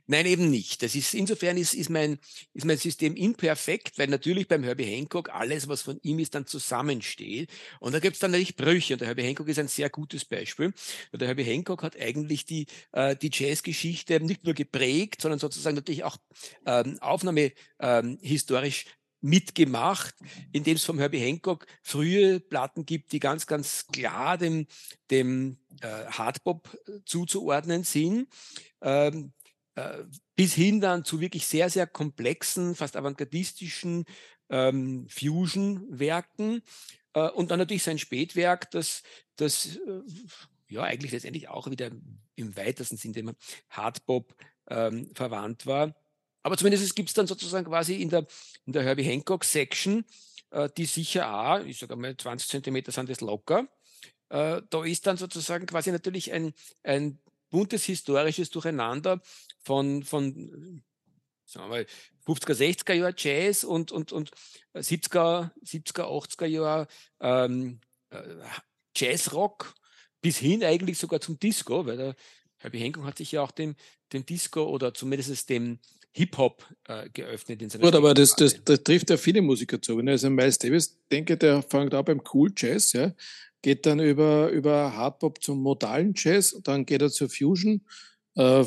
[0.07, 0.83] Nein, eben nicht.
[0.83, 2.19] Das ist, insofern ist, ist, mein,
[2.55, 6.47] ist mein System imperfekt, weil natürlich beim Herbie Hancock alles, was von ihm ist, dann
[6.47, 7.51] zusammensteht.
[7.81, 8.95] Und da gibt es dann natürlich Brüche.
[8.95, 10.73] Und der Herbie Hancock ist ein sehr gutes Beispiel.
[11.13, 16.05] Der Herbie Hancock hat eigentlich die, äh, die Jazzgeschichte nicht nur geprägt, sondern sozusagen natürlich
[16.05, 16.17] auch
[16.67, 18.87] ähm, Aufnahme ähm, historisch
[19.21, 20.15] mitgemacht,
[20.53, 24.67] indem es vom Herbie Hancock frühe Platten gibt, die ganz, ganz klar dem,
[25.11, 28.29] dem äh, Hardbop zuzuordnen sind.
[28.83, 29.36] Ähm, äh,
[30.35, 34.05] bis hin dann zu wirklich sehr, sehr komplexen, fast avantgardistischen
[34.49, 36.63] ähm, Fusion-Werken.
[37.13, 39.03] Äh, und dann natürlich sein Spätwerk, das,
[39.37, 40.03] das äh,
[40.69, 41.91] ja eigentlich letztendlich auch wieder
[42.37, 43.37] im weitesten Sinne dem
[43.71, 44.35] Hardbop
[44.69, 45.95] ähm, verwandt war.
[46.43, 48.27] Aber zumindest gibt es dann sozusagen quasi in der,
[48.67, 50.05] in der Herbie Hancock Section,
[50.51, 53.67] äh, die sicher auch, ich sage mal 20 Zentimeter sind das locker,
[54.29, 57.19] äh, da ist dann sozusagen quasi natürlich ein, ein
[57.51, 59.21] buntes historisches Durcheinander
[59.67, 60.83] von, von
[61.45, 61.87] sagen wir mal,
[62.25, 64.31] 50er, 60er Jahre Jazz und, und, und
[64.75, 66.87] 70er, 70er, 80er Jahre
[67.21, 68.23] ähm, äh,
[68.97, 69.75] Jazzrock
[70.21, 72.17] bis hin eigentlich sogar zum Disco, weil der
[72.59, 73.75] Herbie Hancock hat sich ja auch dem,
[74.13, 75.79] dem Disco oder zumindest dem
[76.13, 79.99] Hip-Hop äh, geöffnet in seiner Gut, aber das, das, das, trifft ja viele Musiker zu.
[79.99, 83.13] Wenn ich also Miles Davis denke, der fängt auch beim Cool Jazz, ja,
[83.63, 87.85] geht dann über, über Hardpop zum modalen Jazz, dann geht er zur Fusion.
[88.37, 88.65] Äh,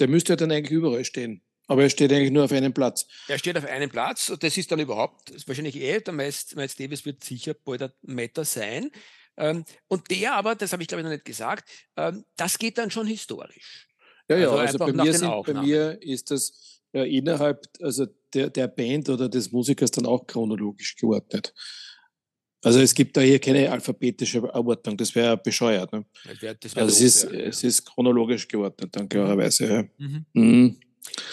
[0.00, 1.42] der müsste ja dann eigentlich überall stehen.
[1.68, 3.06] Aber er steht eigentlich nur auf einem Platz.
[3.28, 6.54] Er steht auf einem Platz und das ist dann überhaupt, ist wahrscheinlich eh, der Miles,
[6.54, 8.90] Miles Davis wird sicher bald ein Meter sein.
[9.36, 12.76] Ähm, und der aber, das habe ich glaube ich noch nicht gesagt, ähm, das geht
[12.78, 13.88] dann schon historisch.
[14.28, 18.50] Ja, ja, also, also bei, mir sind, bei mir ist das ja, innerhalb also der,
[18.50, 21.54] der Band oder des Musikers dann auch chronologisch geordnet.
[22.64, 25.92] Also es gibt da hier keine alphabetische Ordnung, das wäre bescheuert.
[25.92, 26.04] Ne?
[26.24, 27.40] Das wär, das wär also es, ist, ja.
[27.40, 29.66] es ist chronologisch geordnet, dann klarerweise.
[29.66, 29.84] Ja.
[29.98, 30.26] Mhm.
[30.32, 30.80] Mhm.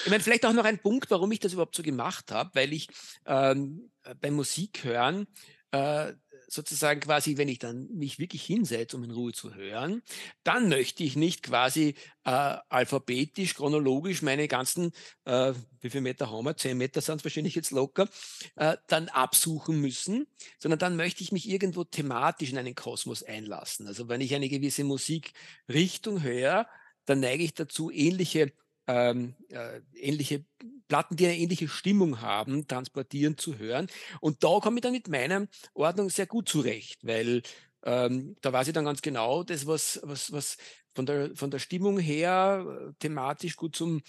[0.03, 2.73] Ich meine, vielleicht auch noch ein Punkt, warum ich das überhaupt so gemacht habe, weil
[2.73, 2.87] ich
[3.27, 5.27] ähm, beim Musikhören
[5.71, 6.13] äh,
[6.49, 10.01] sozusagen quasi, wenn ich dann mich wirklich hinsetze, um in Ruhe zu hören,
[10.43, 14.91] dann möchte ich nicht quasi äh, alphabetisch, chronologisch meine ganzen,
[15.25, 16.57] äh, wie viele Meter haben wir?
[16.57, 18.09] Zehn Meter sind es wahrscheinlich jetzt locker,
[18.55, 23.87] äh, dann absuchen müssen, sondern dann möchte ich mich irgendwo thematisch in einen Kosmos einlassen.
[23.87, 26.67] Also wenn ich eine gewisse Musikrichtung höre,
[27.05, 28.51] dann neige ich dazu, ähnliche
[28.89, 30.43] ähm, äh, ähnliche
[30.87, 33.87] Platten, die eine ähnliche Stimmung haben, transportieren zu hören.
[34.19, 37.43] Und da komme ich dann mit meiner Ordnung sehr gut zurecht, weil
[37.83, 40.57] ähm, da weiß ich dann ganz genau, das, was, was, was
[40.95, 44.01] von, der, von der Stimmung her äh, thematisch gut zum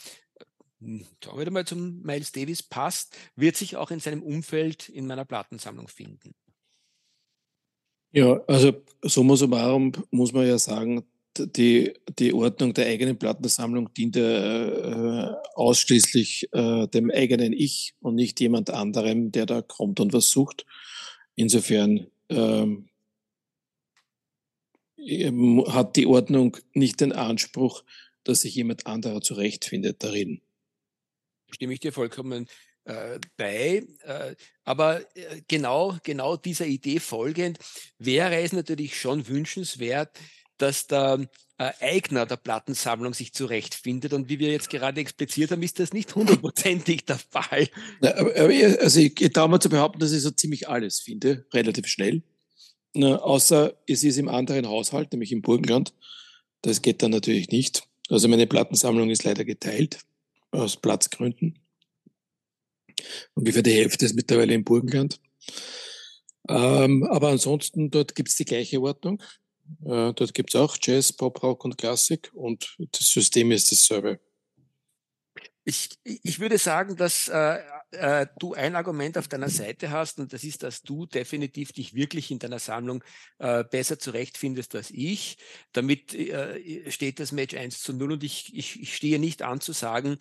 [0.80, 5.06] hm, sagen wir mal zum Miles Davis passt, wird sich auch in seinem Umfeld in
[5.06, 6.34] meiner Plattensammlung finden.
[8.12, 11.04] Ja, also summa summarum muss man ja sagen,
[11.38, 18.40] die, die Ordnung der eigenen Plattensammlung dient äh, ausschließlich äh, dem eigenen Ich und nicht
[18.40, 20.66] jemand anderem, der da kommt und was sucht.
[21.36, 22.88] Insofern ähm,
[25.68, 27.84] hat die Ordnung nicht den Anspruch,
[28.24, 30.40] dass sich jemand anderer zurechtfindet darin.
[31.52, 32.46] Stimme ich dir vollkommen
[32.84, 33.86] äh, bei.
[34.04, 37.58] Äh, aber äh, genau, genau dieser Idee folgend
[37.98, 40.18] wäre es natürlich schon wünschenswert,
[40.62, 44.12] dass der äh, Eigner der Plattensammlung sich zurechtfindet.
[44.12, 47.68] Und wie wir jetzt gerade expliziert haben, ist das nicht hundertprozentig der Fall.
[48.02, 51.46] Ja, aber, also ich, ich traue mir zu behaupten, dass ich so ziemlich alles finde,
[51.52, 52.22] relativ schnell.
[52.94, 55.94] Na, außer es ist im anderen Haushalt, nämlich im Burgenland.
[56.62, 57.84] Das geht dann natürlich nicht.
[58.08, 60.00] Also meine Plattensammlung ist leider geteilt,
[60.50, 61.58] aus Platzgründen.
[63.34, 65.20] Ungefähr die Hälfte ist mittlerweile im Burgenland.
[66.48, 69.22] Ähm, aber ansonsten, dort gibt es die gleiche Ordnung.
[69.84, 74.20] Äh, dort gibt es auch Jazz, Pop, Rock und Klassik und das System ist dasselbe.
[75.64, 77.58] Ich, ich würde sagen, dass äh,
[77.92, 81.94] äh, du ein Argument auf deiner Seite hast und das ist, dass du definitiv dich
[81.94, 83.04] wirklich in deiner Sammlung
[83.38, 85.38] äh, besser zurechtfindest als ich.
[85.72, 89.60] Damit äh, steht das Match 1 zu 0 und ich, ich, ich stehe nicht an
[89.60, 90.18] zu sagen,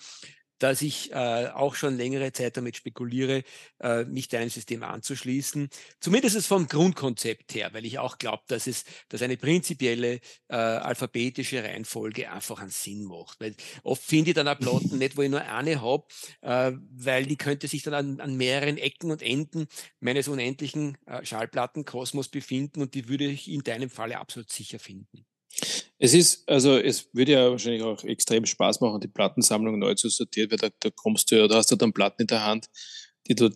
[0.60, 3.44] dass ich äh, auch schon längere Zeit damit spekuliere,
[3.80, 5.70] äh, mich deinem System anzuschließen.
[6.00, 10.20] Zumindest vom Grundkonzept her, weil ich auch glaube, dass es, dass eine prinzipielle
[10.50, 13.40] äh, alphabetische Reihenfolge einfach einen Sinn macht.
[13.40, 16.06] Weil oft finde ich dann auch Platten nicht, wo ich nur eine habe,
[16.42, 19.68] äh, weil die könnte sich dann an, an mehreren Ecken und Enden
[20.00, 25.26] meines unendlichen äh, Schallplattenkosmos befinden und die würde ich in deinem Falle absolut sicher finden.
[26.02, 30.08] Es ist, also es würde ja wahrscheinlich auch extrem Spaß machen, die Plattensammlung neu zu
[30.08, 32.68] sortieren, weil da, da kommst du ja, da hast du dann Platten in der Hand,
[33.28, 33.50] die du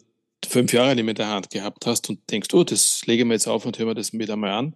[0.46, 3.28] fünf Jahre nicht mehr in der Hand gehabt hast und denkst, oh, das lege ich
[3.28, 4.76] mir jetzt auf und höre mir das wieder mal an.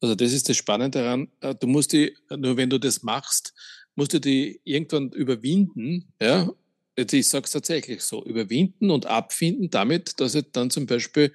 [0.00, 1.28] Also das ist das Spannende daran.
[1.40, 3.52] Äh, du musst die, nur wenn du das machst,
[3.96, 6.50] musst du die irgendwann überwinden, ja.
[6.96, 11.34] Ich sage es tatsächlich so, überwinden und abfinden damit, dass jetzt dann zum Beispiel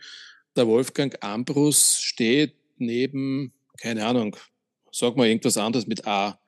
[0.55, 4.37] der Wolfgang Ambrus steht neben, keine Ahnung,
[4.91, 6.39] Sag mal irgendwas anderes mit A,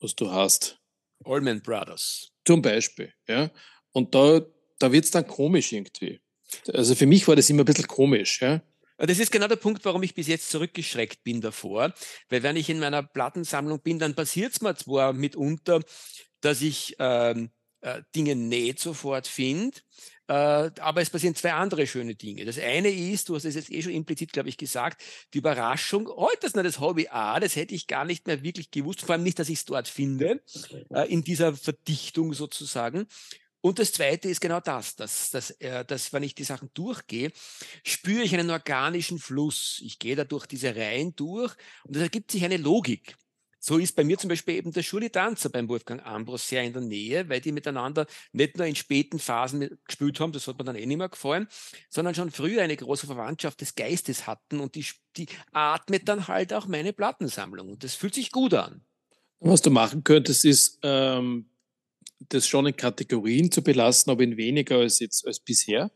[0.00, 0.78] was du hast.
[1.24, 2.32] Allman Brothers.
[2.44, 3.50] Zum Beispiel, ja.
[3.92, 4.40] Und da,
[4.78, 6.20] da wird es dann komisch irgendwie.
[6.72, 8.62] Also für mich war das immer ein bisschen komisch, ja.
[8.98, 11.92] Das ist genau der Punkt, warum ich bis jetzt zurückgeschreckt bin davor.
[12.30, 15.82] Weil wenn ich in meiner Plattensammlung bin, dann passiert es mir zwar mitunter,
[16.40, 17.50] dass ich ähm,
[17.82, 19.78] äh, Dinge nicht sofort finde,
[20.28, 22.44] aber es passieren zwei andere schöne Dinge.
[22.44, 25.02] Das eine ist, du hast es jetzt eh schon implizit, glaube ich, gesagt,
[25.34, 28.70] die Überraschung, oh, das ist das Hobby A, das hätte ich gar nicht mehr wirklich
[28.70, 30.42] gewusst, vor allem nicht, dass ich es dort finde,
[30.90, 33.06] äh, in dieser Verdichtung sozusagen.
[33.60, 37.32] Und das Zweite ist genau das, dass, dass, äh, dass wenn ich die Sachen durchgehe,
[37.84, 39.80] spüre ich einen organischen Fluss.
[39.84, 43.16] Ich gehe da durch diese Reihen durch und es ergibt sich eine Logik.
[43.68, 46.82] So ist bei mir zum Beispiel eben der Schuli-Tanzer beim Wolfgang Ambros sehr in der
[46.82, 50.76] Nähe, weil die miteinander nicht nur in späten Phasen gespielt haben, das hat mir dann
[50.76, 51.48] eh nicht mehr gefallen,
[51.90, 56.52] sondern schon früher eine große Verwandtschaft des Geistes hatten und die, die atmet dann halt
[56.52, 58.82] auch meine Plattensammlung und das fühlt sich gut an.
[59.40, 61.46] Was du machen könntest, ist, ähm,
[62.20, 65.90] das schon in Kategorien zu belassen, aber in weniger als jetzt als bisher.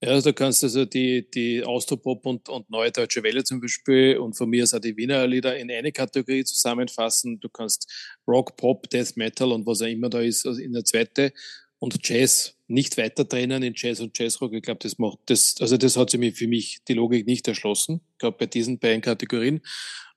[0.00, 4.16] Ja, also du kannst also die, die Austropop und, und Neue Deutsche Welle zum Beispiel
[4.18, 7.40] und von mir aus auch die Wiener Lieder in eine Kategorie zusammenfassen.
[7.40, 7.90] Du kannst
[8.26, 11.32] Rock, Pop, Death Metal und was auch immer da ist also in der zweite
[11.80, 14.52] und Jazz nicht weiter trennen in Jazz und Jazzrock.
[14.52, 18.00] Ich glaube, das macht das, also das hat sich für mich die Logik nicht erschlossen,
[18.18, 19.60] gerade bei diesen beiden Kategorien.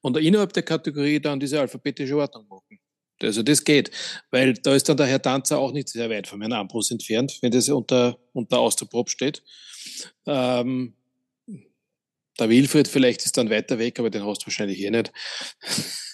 [0.02, 2.81] Und innerhalb der Kategorie dann diese alphabetische Ordnung machen.
[3.24, 3.92] Also das geht,
[4.30, 7.38] weil da ist dann der Herr Tanzer auch nicht sehr weit von Herrn Ambros entfernt,
[7.42, 9.44] wenn das unter, unter Austerprop steht.
[10.26, 10.96] Ähm,
[12.40, 15.12] der Wilfried vielleicht ist dann weiter weg, aber den hast du wahrscheinlich eh nicht.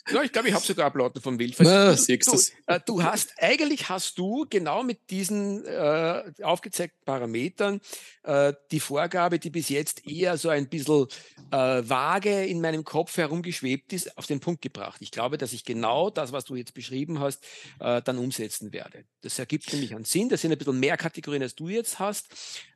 [0.09, 1.67] Ja, ich glaube, ich habe sogar Applauden vom Wilfried.
[1.67, 7.81] Na, du, du, äh, du, hast, eigentlich hast du genau mit diesen äh, aufgezeigten Parametern
[8.23, 11.07] äh, die Vorgabe, die bis jetzt eher so ein bisschen
[11.51, 15.01] äh, vage in meinem Kopf herumgeschwebt ist, auf den Punkt gebracht.
[15.01, 17.43] Ich glaube, dass ich genau das, was du jetzt beschrieben hast,
[17.79, 19.03] äh, dann umsetzen werde.
[19.21, 20.29] Das ergibt nämlich einen Sinn.
[20.29, 22.27] Das sind ein bisschen mehr Kategorien, als du jetzt hast.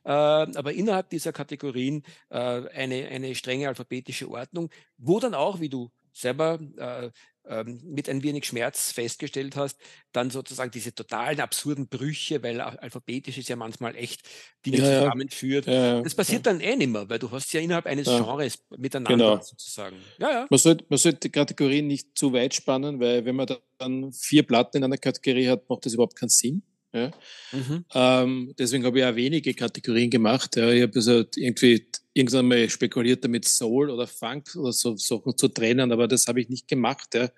[0.04, 5.90] Äh, aber innerhalb dieser Kategorien eine, eine strenge alphabetische Ordnung, wo dann auch, wie du
[6.12, 7.10] selber äh,
[7.44, 9.76] ähm, mit ein wenig Schmerz festgestellt hast,
[10.12, 14.28] dann sozusagen diese totalen absurden Brüche, weil alphabetisch ist ja manchmal echt
[14.64, 15.66] Dinge ja, zusammenführt.
[15.66, 19.16] Ja, das passiert dann eh nicht mehr, weil du hast ja innerhalb eines Genres miteinander
[19.16, 19.42] genau.
[19.42, 19.96] sozusagen.
[20.18, 20.46] Ja, ja.
[20.48, 23.48] Man, sollte, man sollte die Kategorien nicht zu weit spannen, weil wenn man
[23.78, 26.62] dann vier Platten in einer Kategorie hat, macht das überhaupt keinen Sinn.
[26.92, 27.10] Ja.
[27.52, 27.84] Mhm.
[27.94, 30.56] Ähm, deswegen habe ich auch wenige Kategorien gemacht.
[30.56, 30.70] Ja.
[30.70, 35.48] Ich habe also irgendwie irgendwann mal spekuliert damit Soul oder Funk oder so Sachen zu
[35.48, 37.14] trennen, aber das habe ich nicht gemacht.
[37.14, 37.30] Ja.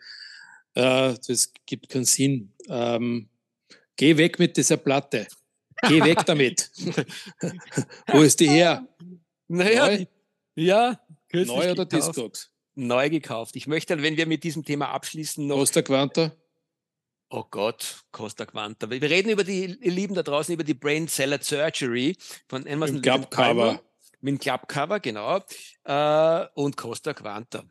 [0.74, 2.52] Äh, das gibt keinen Sinn.
[2.68, 3.28] Ähm,
[3.96, 5.28] geh weg mit dieser Platte.
[5.88, 6.70] Geh weg damit.
[8.08, 8.88] Wo ist die her?
[9.46, 10.06] Naja, Neu?
[10.56, 11.00] ja.
[11.32, 12.50] Neu oder Discogs?
[12.76, 13.54] Neu gekauft.
[13.56, 15.56] Ich möchte, wenn wir mit diesem Thema abschließen, noch.
[15.56, 16.32] Costa Quanta?
[17.36, 18.88] Oh Gott, Costa Quanta.
[18.88, 22.16] Wir reden über die, ihr Lieben da draußen, über die Brain Salad Surgery
[22.46, 22.94] von Amazon.
[22.94, 23.82] Mit Clubcover.
[24.20, 25.42] Mit Clubcover, genau.
[25.82, 27.64] Äh, und Costa Quanta.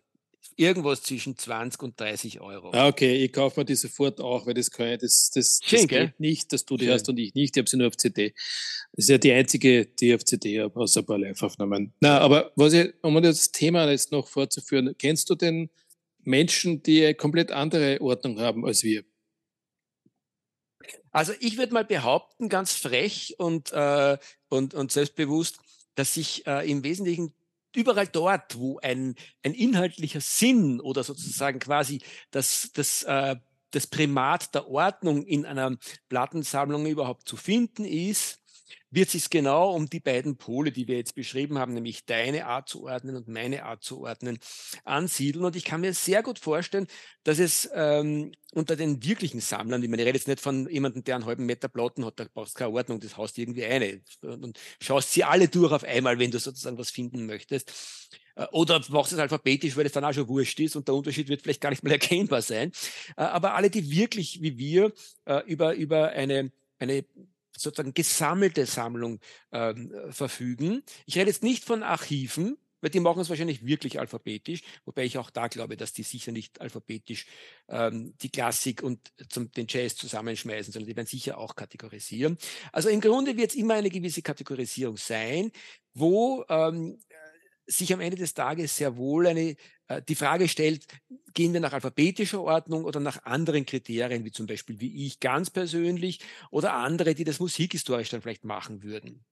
[0.58, 2.72] Irgendwas zwischen 20 und 30 Euro.
[2.74, 5.70] Ah, okay, ich kaufe mir die sofort auch, weil das kann ich, das, das, das
[5.70, 6.94] Schön, geht nicht, dass du die Schön.
[6.96, 7.56] hast und ich nicht.
[7.56, 8.34] Ich habe sie nur auf CD.
[8.92, 11.94] Das ist ja die einzige, die ich auf CD habe, außer ein paar Live-Aufnahmen.
[12.02, 15.70] Na, aber was ich, um das Thema jetzt noch fortzuführen, kennst du denn
[16.26, 19.06] Menschen, die eine komplett andere Ordnung haben als wir?
[21.12, 24.18] Also ich würde mal behaupten, ganz frech und, äh,
[24.50, 25.60] und, und selbstbewusst,
[25.96, 27.34] dass sich äh, im Wesentlichen
[27.76, 33.36] überall dort, wo ein, ein inhaltlicher Sinn oder sozusagen quasi das, das, äh,
[33.72, 35.78] das Primat der Ordnung in einer
[36.10, 38.43] Plattensammlung überhaupt zu finden ist,
[38.92, 42.70] wird sich genau um die beiden Pole, die wir jetzt beschrieben haben, nämlich deine Art
[42.70, 44.40] zu ordnen und meine Art zu ordnen,
[44.84, 45.46] ansiedeln.
[45.46, 46.88] Und ich kann mir sehr gut vorstellen,
[47.24, 51.04] dass es ähm, unter den wirklichen Sammlern, ich meine, ich rede jetzt nicht von jemandem,
[51.04, 54.02] der einen halben Meter Platten hat, da brauchst du keine Ordnung, das haust irgendwie eine
[54.22, 57.72] und schaust sie alle durch auf einmal, wenn du sozusagen was finden möchtest.
[58.36, 61.30] Äh, oder machst es alphabetisch, weil es dann auch schon wurscht ist und der Unterschied
[61.30, 62.72] wird vielleicht gar nicht mehr erkennbar sein.
[63.18, 64.94] Äh, aber alle, die wirklich wie wir
[65.26, 67.06] äh, über, über eine, eine
[67.58, 69.20] sozusagen gesammelte Sammlung
[69.52, 70.84] ähm, verfügen.
[71.06, 75.18] Ich rede jetzt nicht von Archiven, weil die machen es wahrscheinlich wirklich alphabetisch, wobei ich
[75.18, 77.26] auch da glaube, dass die sicher nicht alphabetisch
[77.70, 82.38] ähm, die Klassik und zum, den Jazz zusammenschmeißen, sondern die werden sicher auch kategorisieren.
[82.74, 85.52] Also im Grunde wird es immer eine gewisse Kategorisierung sein,
[85.94, 87.00] wo ähm,
[87.66, 89.56] sich am Ende des Tages sehr wohl eine,
[90.02, 90.86] die Frage stellt,
[91.34, 95.50] gehen wir nach alphabetischer Ordnung oder nach anderen Kriterien, wie zum Beispiel wie ich ganz
[95.50, 96.20] persönlich
[96.52, 99.26] oder andere, die das musikhistorisch dann vielleicht machen würden.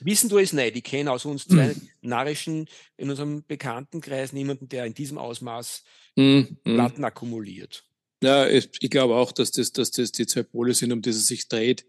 [0.00, 0.76] Wissen du es nicht?
[0.76, 1.88] Ich kenne aus uns zwei mm.
[2.02, 5.84] narrischen in unserem Bekanntenkreis niemanden, der in diesem Ausmaß
[6.16, 7.84] mm, Platten akkumuliert.
[8.22, 11.10] Ja, ich, ich, glaube auch, dass das, dass das die zwei Pole sind, um die
[11.10, 11.84] es sich dreht.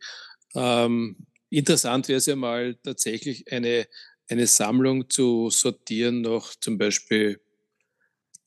[0.53, 3.87] Ähm, interessant wäre es ja mal tatsächlich eine,
[4.29, 7.41] eine Sammlung zu sortieren nach zum Beispiel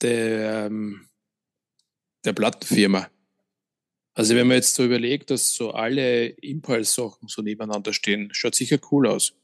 [0.00, 1.08] der, ähm,
[2.24, 3.10] der Plattenfirma.
[4.14, 8.78] Also wenn man jetzt so überlegt, dass so alle Impulse-Sachen so nebeneinander stehen, schaut sicher
[8.90, 9.34] cool aus.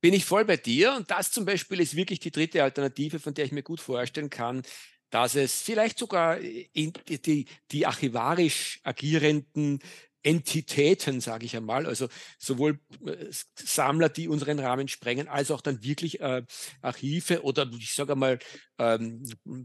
[0.00, 3.34] Bin ich voll bei dir und das zum Beispiel ist wirklich die dritte Alternative, von
[3.34, 4.62] der ich mir gut vorstellen kann,
[5.10, 9.80] dass es vielleicht sogar die, die, die archivarisch agierenden
[10.24, 12.08] Entitäten, sage ich einmal, also
[12.38, 16.42] sowohl äh, Sammler, die unseren Rahmen sprengen, als auch dann wirklich äh,
[16.80, 18.38] Archive oder ich sage einmal
[18.78, 19.22] ähm,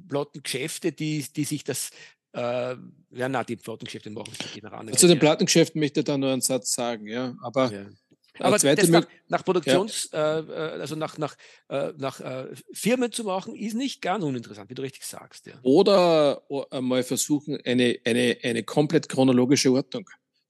[0.09, 1.91] Plattengeschäfte, die, die sich das
[2.33, 2.75] äh,
[3.11, 6.41] ja, na, die Plattengeschäfte machen es nach Zu den Plattengeschäften möchte ich da nur einen
[6.41, 7.35] Satz sagen, ja.
[7.41, 7.85] Aber, ja.
[8.37, 10.39] aber das nach, nach Produktions, ja.
[10.39, 11.35] äh, äh also nach, nach,
[11.69, 15.47] äh, nach äh, Firmen zu machen, ist nicht ganz uninteressant, wie du richtig sagst.
[15.47, 15.53] Ja.
[15.63, 16.43] Oder
[16.81, 20.07] mal versuchen, eine, eine, eine komplett chronologische Ordnung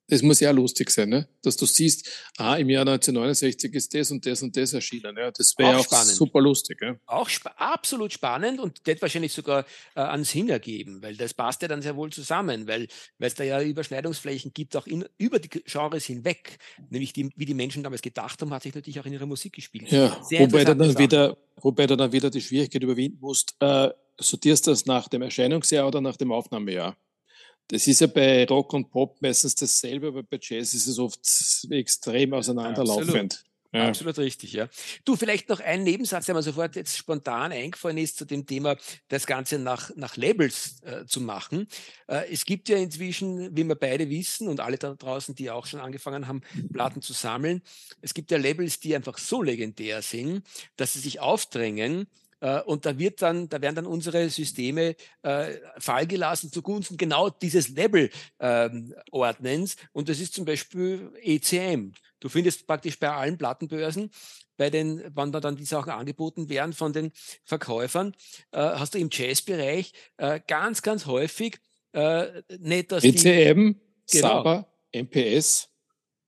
[0.10, 1.28] das muss ja lustig sein, ne?
[1.44, 5.16] dass du siehst, ah, im Jahr 1969 ist das und das und das erschienen.
[5.16, 5.32] Ja?
[5.32, 6.80] Das wäre auch, auch super lustig.
[6.82, 6.96] Ja?
[7.06, 11.62] Auch sp absolut spannend und das wahrscheinlich sogar äh, an Sinn ergeben, weil das passt
[11.62, 12.88] ja dann sehr wohl zusammen, weil
[13.20, 16.58] es da ja Überschneidungsflächen gibt, auch in, über die Genres hinweg.
[16.90, 19.54] Nämlich die, wie die Menschen damals gedacht haben, hat sich natürlich auch in ihrer Musik
[19.54, 19.92] gespielt.
[19.92, 24.66] Ja, wobei du, dann wieder, wobei du dann wieder die Schwierigkeit überwinden musst, äh, sortierst
[24.66, 26.98] du das nach dem Erscheinungsjahr oder nach dem Aufnahmejahr?
[27.70, 31.20] Das ist ja bei Rock und Pop meistens dasselbe, aber bei Jazz ist es oft
[31.70, 33.10] extrem auseinanderlaufend.
[33.10, 33.44] Absolut.
[33.72, 33.88] Ja.
[33.88, 34.68] Absolut richtig, ja.
[35.06, 38.76] Du, vielleicht noch ein Nebensatz, der mir sofort jetzt spontan eingefallen ist zu dem Thema,
[39.10, 41.68] das Ganze nach, nach Labels äh, zu machen.
[42.08, 45.68] Äh, es gibt ja inzwischen, wie wir beide wissen und alle da draußen, die auch
[45.68, 46.42] schon angefangen haben,
[46.74, 47.62] Platten zu sammeln,
[48.02, 50.44] es gibt ja Labels, die einfach so legendär sind,
[50.76, 52.08] dass sie sich aufdrängen,
[52.66, 59.76] und da wird dann, da werden dann unsere Systeme äh, fallgelassen zugunsten genau dieses Level-Ordnens.
[59.76, 61.92] Ähm, und das ist zum Beispiel ECM.
[62.20, 64.12] Du findest praktisch bei allen Plattenbörsen,
[64.58, 67.12] bei den, wann da dann die Sachen angeboten werden von den
[67.44, 68.14] Verkäufern,
[68.52, 71.60] äh, hast du im Jazzbereich äh, ganz, ganz häufig
[71.94, 75.70] äh, nicht, dass ECM, die, genau, Saba, MPS.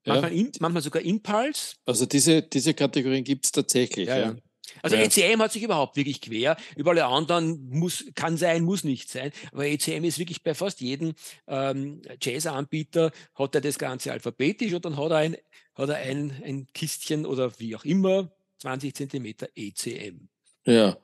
[0.05, 0.39] Manchmal, ja.
[0.39, 1.75] in, manchmal sogar Impulse.
[1.85, 4.07] Also diese, diese Kategorien gibt es tatsächlich.
[4.07, 4.35] Ja, ja.
[4.81, 5.03] Also ja.
[5.03, 6.57] ECM hat sich überhaupt wirklich quer.
[6.75, 9.31] Über alle anderen muss, kann sein, muss nicht sein.
[9.51, 11.13] Aber ECM ist wirklich bei fast jedem
[11.47, 15.37] ähm, Jazz-Anbieter hat er das Ganze alphabetisch und dann hat er ein,
[15.75, 20.27] hat er ein, ein Kistchen oder wie auch immer, 20 Zentimeter ECM.
[20.65, 20.97] Ja,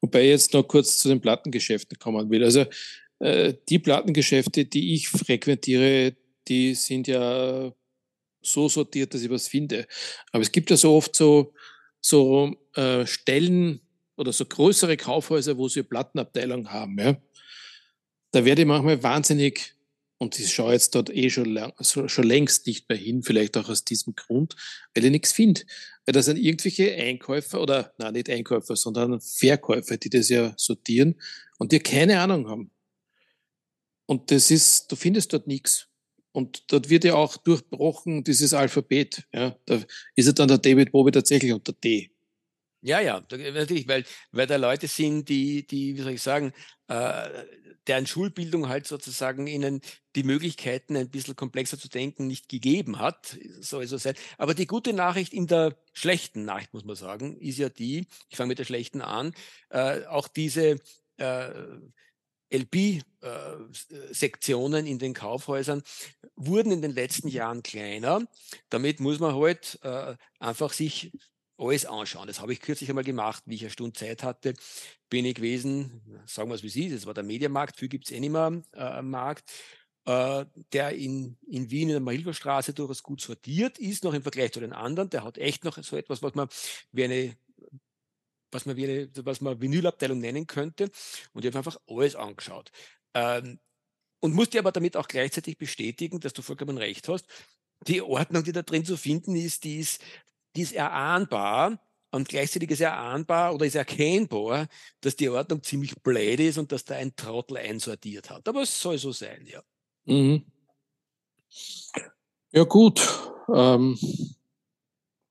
[0.00, 2.42] wobei ich jetzt noch kurz zu den Plattengeschäften kommen will.
[2.44, 2.64] Also
[3.18, 6.16] äh, die Plattengeschäfte, die ich frequentiere,
[6.48, 7.72] die sind ja
[8.40, 9.86] so sortiert, dass ich was finde.
[10.32, 11.52] Aber es gibt ja so oft so
[12.00, 13.80] so äh, Stellen
[14.16, 16.98] oder so größere Kaufhäuser, wo sie Plattenabteilung haben.
[16.98, 17.16] Ja.
[18.30, 19.74] Da werde ich manchmal wahnsinnig,
[20.18, 23.68] und ich schaue jetzt dort eh schon, lang, schon längst nicht mehr hin, vielleicht auch
[23.68, 24.54] aus diesem Grund,
[24.94, 25.62] weil ich nichts finde.
[26.06, 31.20] Weil das sind irgendwelche Einkäufer oder, nein, nicht Einkäufer, sondern Verkäufer, die das ja sortieren
[31.58, 32.70] und die keine Ahnung haben.
[34.06, 35.88] Und das ist, du findest dort nichts.
[36.30, 39.24] Und dort wird ja auch durchbrochen dieses Alphabet.
[39.34, 39.82] Ja, da
[40.14, 42.11] ist ja dann der David Bowie tatsächlich unter D.
[42.84, 46.52] Ja, ja, natürlich, weil, weil da Leute sind, die, die, wie soll ich sagen,
[46.88, 47.44] äh,
[47.86, 49.80] deren Schulbildung halt sozusagen ihnen
[50.16, 53.38] die Möglichkeiten, ein bisschen komplexer zu denken, nicht gegeben hat.
[53.60, 54.14] So sein.
[54.36, 58.36] Aber die gute Nachricht in der schlechten Nachricht, muss man sagen, ist ja die, ich
[58.36, 59.32] fange mit der schlechten an,
[59.70, 60.80] äh, auch diese
[61.18, 61.50] äh,
[62.50, 65.82] LP-Sektionen in den Kaufhäusern
[66.36, 68.26] wurden in den letzten Jahren kleiner.
[68.68, 71.12] Damit muss man halt äh, einfach sich
[71.62, 72.26] alles anschauen.
[72.26, 74.54] Das habe ich kürzlich einmal gemacht, wie ich eine Stunde Zeit hatte.
[75.08, 78.10] Bin ich gewesen, sagen wir es wie Sie, das war der Mediamarkt, viel gibt es
[78.10, 79.50] eh nicht mehr äh, am Markt,
[80.04, 84.52] äh, der in, in Wien in der Mahilferstraße durchaus gut sortiert ist, noch im Vergleich
[84.52, 85.10] zu den anderen.
[85.10, 86.48] Der hat echt noch so etwas, was man
[86.92, 87.36] wie eine
[88.52, 90.90] was man, wie eine, was man Vinylabteilung nennen könnte.
[91.32, 92.70] Und ich habe einfach alles angeschaut.
[93.14, 93.58] Ähm,
[94.20, 97.26] und musste aber damit auch gleichzeitig bestätigen, dass du vollkommen recht hast.
[97.88, 100.00] Die Ordnung, die da drin zu finden ist, die ist,
[100.56, 101.78] die ist erahnbar
[102.10, 104.68] und gleichzeitig ist erahnbar oder ist erkennbar,
[105.00, 108.46] dass die Ordnung ziemlich blöd ist und dass da ein Trottel einsortiert hat.
[108.48, 109.62] Aber es soll so sein, ja.
[110.04, 110.44] Mhm.
[112.52, 113.00] Ja, gut.
[113.54, 113.98] Ähm,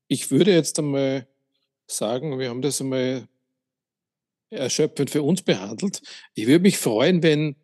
[0.08, 1.28] ich würde jetzt einmal
[1.88, 3.28] sagen, wir haben das einmal
[4.50, 6.02] erschöpfend für uns behandelt.
[6.34, 7.56] Ich würde mich freuen, wenn,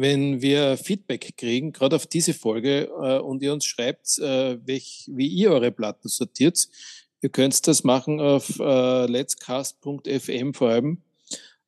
[0.00, 5.04] wenn wir Feedback kriegen, gerade auf diese Folge, äh, und ihr uns schreibt, äh, welch,
[5.12, 6.68] wie ihr eure Platten sortiert.
[7.20, 11.02] Ihr könnt das machen auf äh, letscast.fm vor allem.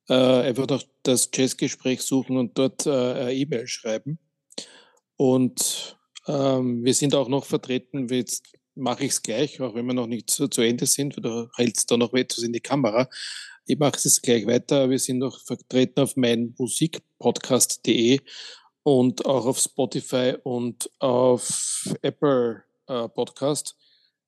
[0.09, 4.19] Äh, einfach noch das Jazzgespräch suchen und dort äh, E-Mail schreiben.
[5.17, 9.95] Und ähm, wir sind auch noch vertreten, jetzt mache ich es gleich, auch wenn wir
[9.95, 13.11] noch nicht so zu Ende sind, du hältst da noch etwas in die Kamera.
[13.65, 14.91] Ich mache es gleich weiter.
[14.91, 18.19] Wir sind noch vertreten auf meinmusikpodcast.de
[18.83, 23.77] und auch auf Spotify und auf Apple äh, Podcast.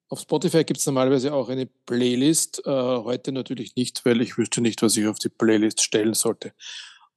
[0.08, 2.62] Auf Spotify gibt es normalerweise auch eine Playlist.
[2.64, 6.52] Äh, heute natürlich nicht, weil ich wüsste nicht, was ich auf die Playlist stellen sollte.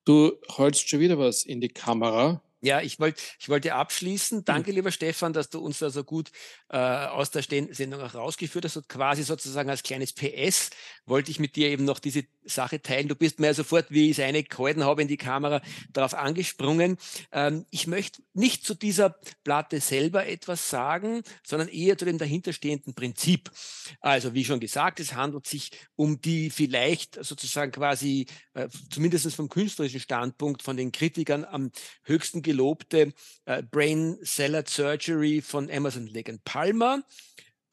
[0.03, 2.41] Du holst schon wieder was in die Kamera.
[2.61, 4.43] Ja, ich wollte ich wollte abschließen.
[4.43, 4.77] Danke, mhm.
[4.77, 6.31] lieber Stefan, dass du uns da so gut
[6.69, 8.77] äh, aus der Sendung auch rausgeführt hast.
[8.77, 10.71] Und quasi sozusagen als kleines PS
[11.05, 13.07] wollte ich mit dir eben noch diese Sache teilen.
[13.07, 16.97] Du bist mir sofort, wie ich es eine gehalten habe in die Kamera, darauf angesprungen.
[17.31, 22.95] Ähm, ich möchte nicht zu dieser Platte selber etwas sagen, sondern eher zu dem dahinterstehenden
[22.95, 23.51] Prinzip.
[23.99, 29.49] Also, wie schon gesagt, es handelt sich um die vielleicht sozusagen quasi, äh, zumindest vom
[29.49, 31.71] künstlerischen Standpunkt, von den Kritikern am
[32.03, 33.13] höchsten gelobte
[33.45, 37.03] äh, Brain Salad Surgery von Emerson Lake Palmer,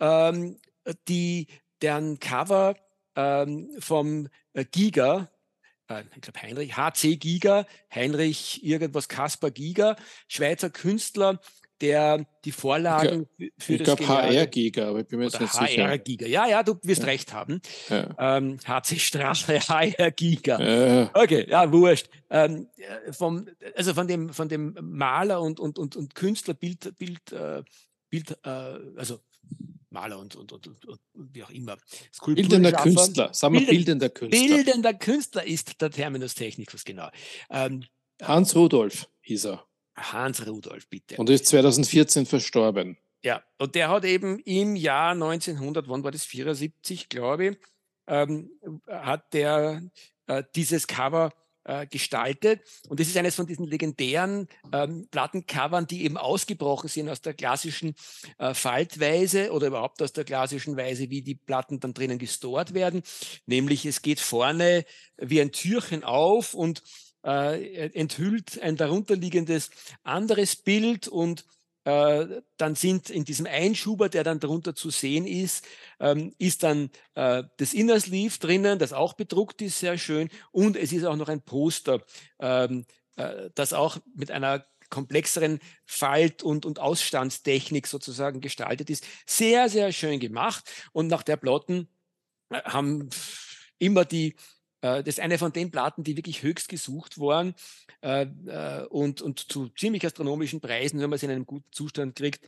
[0.00, 0.58] ähm,
[1.08, 1.46] die
[1.80, 2.76] deren Cover
[3.16, 5.30] ähm, vom äh, Giga,
[5.88, 9.96] äh, ich glaube Heinrich, HC Giga, Heinrich irgendwas Kasper Giga,
[10.28, 11.40] Schweizer Künstler,
[11.84, 13.96] der die Vorlagen ich, für ich das.
[13.96, 15.88] Glaube HR-Giga, aber ich bin mir jetzt nicht sicher.
[15.88, 17.06] HR-Giga, ja, ja, du wirst ja.
[17.06, 17.60] recht haben.
[17.90, 18.36] Ja.
[18.36, 20.60] Ähm, HC Straße, HR-Giga.
[20.60, 21.10] Ja.
[21.14, 22.08] Okay, ja, wurscht.
[22.30, 26.96] Ähm, äh, vom, also von dem, von dem Maler und, und, und, und Künstler, Bild,
[26.98, 27.62] Bild, äh,
[28.08, 28.48] Bild äh,
[28.96, 29.20] also
[29.90, 31.76] Maler und, und, und, und, wie auch immer.
[32.26, 34.40] Bildender Künstler, sagen wir bildender Künstler.
[34.40, 37.08] Bildender Künstler ist der Terminus technicus, genau.
[37.50, 37.84] Ähm,
[38.22, 39.66] Hans Rudolf hieß er.
[39.96, 41.16] Hans Rudolf, bitte.
[41.16, 42.98] Und ist 2014 verstorben.
[43.22, 47.56] Ja, und der hat eben im Jahr 1900, wann war das, 74, glaube ich,
[48.06, 48.50] ähm,
[48.86, 49.82] hat der
[50.26, 51.32] äh, dieses Cover
[51.64, 52.60] äh, gestaltet.
[52.88, 57.32] Und das ist eines von diesen legendären ähm, Plattencovern, die eben ausgebrochen sind aus der
[57.32, 57.94] klassischen
[58.38, 63.02] äh, Faltweise oder überhaupt aus der klassischen Weise, wie die Platten dann drinnen gestort werden.
[63.46, 64.84] Nämlich es geht vorne
[65.16, 66.82] wie ein Türchen auf und
[67.24, 69.70] äh, enthüllt ein darunterliegendes
[70.02, 71.44] anderes Bild und
[71.84, 75.66] äh, dann sind in diesem Einschuber, der dann darunter zu sehen ist,
[76.00, 80.30] ähm, ist dann äh, das Inner Sleeve drinnen, das auch bedruckt ist, sehr schön.
[80.50, 82.02] Und es ist auch noch ein Poster,
[82.38, 89.06] ähm, äh, das auch mit einer komplexeren Falt- und, und Ausstandstechnik sozusagen gestaltet ist.
[89.26, 90.64] Sehr, sehr schön gemacht.
[90.92, 91.88] Und nach der Plotten
[92.48, 93.10] äh, haben
[93.78, 94.36] immer die
[94.84, 97.54] das ist eine von den Platten, die wirklich höchst gesucht waren
[98.02, 102.16] äh, äh, und, und zu ziemlich astronomischen Preisen, wenn man sie in einem guten Zustand
[102.16, 102.40] kriegt,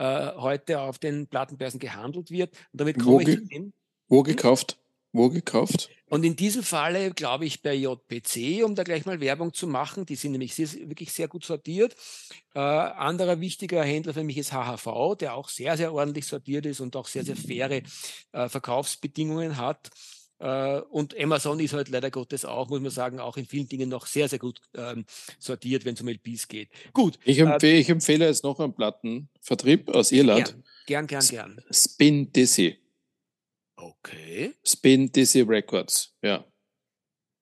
[0.00, 2.54] heute auf den Plattenbörsen gehandelt wird.
[2.72, 3.72] Und damit komme ich zu dem.
[4.06, 4.78] Wo gekauft?
[5.12, 5.90] Wo gekauft?
[6.10, 10.06] Und in diesem Falle glaube ich bei JPC, um da gleich mal Werbung zu machen,
[10.06, 11.96] die sind nämlich sehr, wirklich sehr gut sortiert.
[12.54, 16.80] Äh, anderer wichtiger Händler für mich ist HHV, der auch sehr, sehr ordentlich sortiert ist
[16.80, 17.82] und auch sehr, sehr faire
[18.32, 19.90] äh, Verkaufsbedingungen hat.
[20.40, 23.88] Äh, und Amazon ist halt leider Gottes auch, muss man sagen, auch in vielen Dingen
[23.88, 25.04] noch sehr, sehr gut ähm,
[25.38, 26.70] sortiert, wenn es um LPs geht.
[26.92, 27.18] Gut.
[27.24, 30.56] Ich, empfehle, äh, ich empfehle jetzt noch einen Plattenvertrieb aus Irland.
[30.86, 31.56] Gern, gern, gern.
[31.56, 31.64] gern.
[31.70, 32.78] Spin Dizzy.
[33.76, 34.54] Okay.
[34.64, 36.44] Spin Dizzy Records, ja.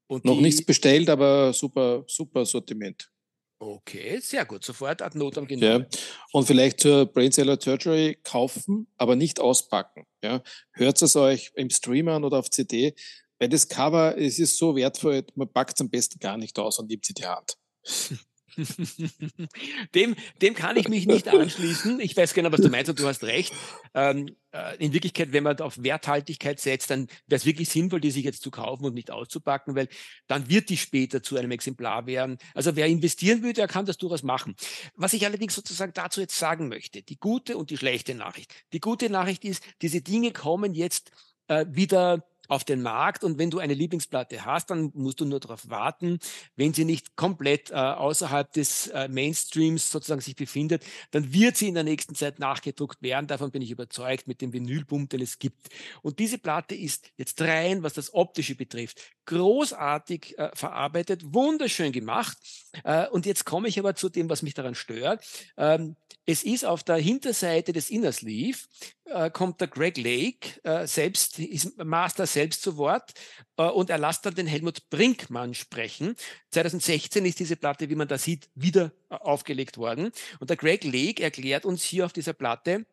[0.08, 3.10] Und noch nichts bestellt, aber super, super Sortiment.
[3.58, 4.64] Okay, sehr gut.
[4.64, 5.86] Sofort ad notam genommen.
[5.90, 5.98] Ja.
[6.32, 10.04] Und vielleicht zur Brain Cellar Surgery kaufen, aber nicht auspacken.
[10.22, 10.42] Ja.
[10.72, 12.94] Hört es euch im Stream an oder auf CD,
[13.38, 16.78] weil das Cover, es ist so wertvoll, man packt es am besten gar nicht aus
[16.78, 17.56] und nimmt sie die Hand.
[19.94, 22.00] dem, dem kann ich mich nicht anschließen.
[22.00, 23.52] Ich weiß genau, was du meinst und du hast recht.
[23.94, 28.10] Ähm, äh, in Wirklichkeit, wenn man auf Werthaltigkeit setzt, dann wäre es wirklich sinnvoll, die
[28.10, 29.88] sich jetzt zu kaufen und nicht auszupacken, weil
[30.26, 32.38] dann wird die später zu einem Exemplar werden.
[32.54, 34.54] Also wer investieren will, der kann das durchaus machen.
[34.94, 38.52] Was ich allerdings sozusagen dazu jetzt sagen möchte, die gute und die schlechte Nachricht.
[38.72, 41.10] Die gute Nachricht ist, diese Dinge kommen jetzt
[41.48, 45.40] äh, wieder auf den Markt und wenn du eine Lieblingsplatte hast, dann musst du nur
[45.40, 46.18] darauf warten.
[46.56, 51.68] Wenn sie nicht komplett äh, außerhalb des äh, Mainstreams sozusagen sich befindet, dann wird sie
[51.68, 53.26] in der nächsten Zeit nachgedruckt werden.
[53.26, 55.68] Davon bin ich überzeugt mit dem Vinylboom, den es gibt.
[56.02, 62.36] Und diese Platte ist jetzt rein, was das Optische betrifft, großartig äh, verarbeitet, wunderschön gemacht.
[62.84, 65.24] Äh, und jetzt komme ich aber zu dem, was mich daran stört.
[65.56, 68.58] Ähm, es ist auf der Hinterseite des Inner Sleeve
[69.06, 73.12] äh, kommt der Greg Lake äh, selbst, ist Master selbst zu Wort
[73.56, 76.16] äh, und er lässt dann den Helmut Brinkmann sprechen.
[76.50, 80.10] 2016 ist diese Platte, wie man da sieht, wieder äh, aufgelegt worden.
[80.40, 82.86] Und der Greg Lake erklärt uns hier auf dieser Platte,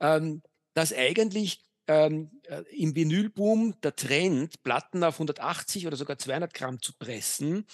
[0.00, 0.42] ähm,
[0.74, 6.80] dass eigentlich ähm, äh, im Vinylboom der Trend, Platten auf 180 oder sogar 200 Gramm
[6.80, 7.66] zu pressen,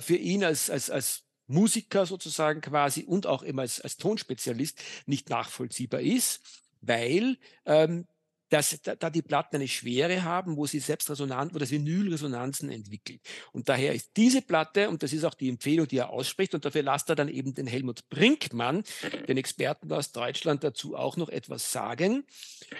[0.00, 5.30] für ihn als, als, als Musiker sozusagen quasi und auch immer als, als Tonspezialist nicht
[5.30, 6.40] nachvollziehbar ist
[6.80, 8.06] weil ähm,
[8.48, 12.70] dass, da, die Platten eine Schwere haben, wo sie selbst Resonanz, wo das Vinyl Resonanzen
[12.70, 13.20] entwickelt.
[13.52, 16.64] Und daher ist diese Platte, und das ist auch die Empfehlung, die er ausspricht, und
[16.64, 18.84] dafür lasst er dann eben den Helmut Brinkmann,
[19.28, 22.24] den Experten aus Deutschland, dazu auch noch etwas sagen,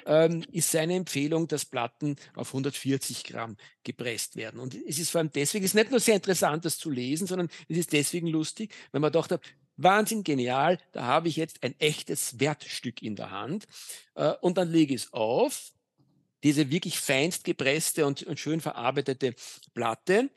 [0.07, 4.61] ähm, ist seine Empfehlung, dass Platten auf 140 Gramm gepresst werden.
[4.61, 7.27] Und es ist vor allem deswegen, es ist nicht nur sehr interessant, das zu lesen,
[7.27, 9.27] sondern es ist deswegen lustig, weil man doch
[9.79, 13.67] Wahnsinn genial, da habe ich jetzt ein echtes Wertstück in der Hand.
[14.15, 15.73] Äh, und dann lege ich es auf,
[16.43, 19.35] diese wirklich feinst gepresste und, und schön verarbeitete
[19.75, 20.31] Platte.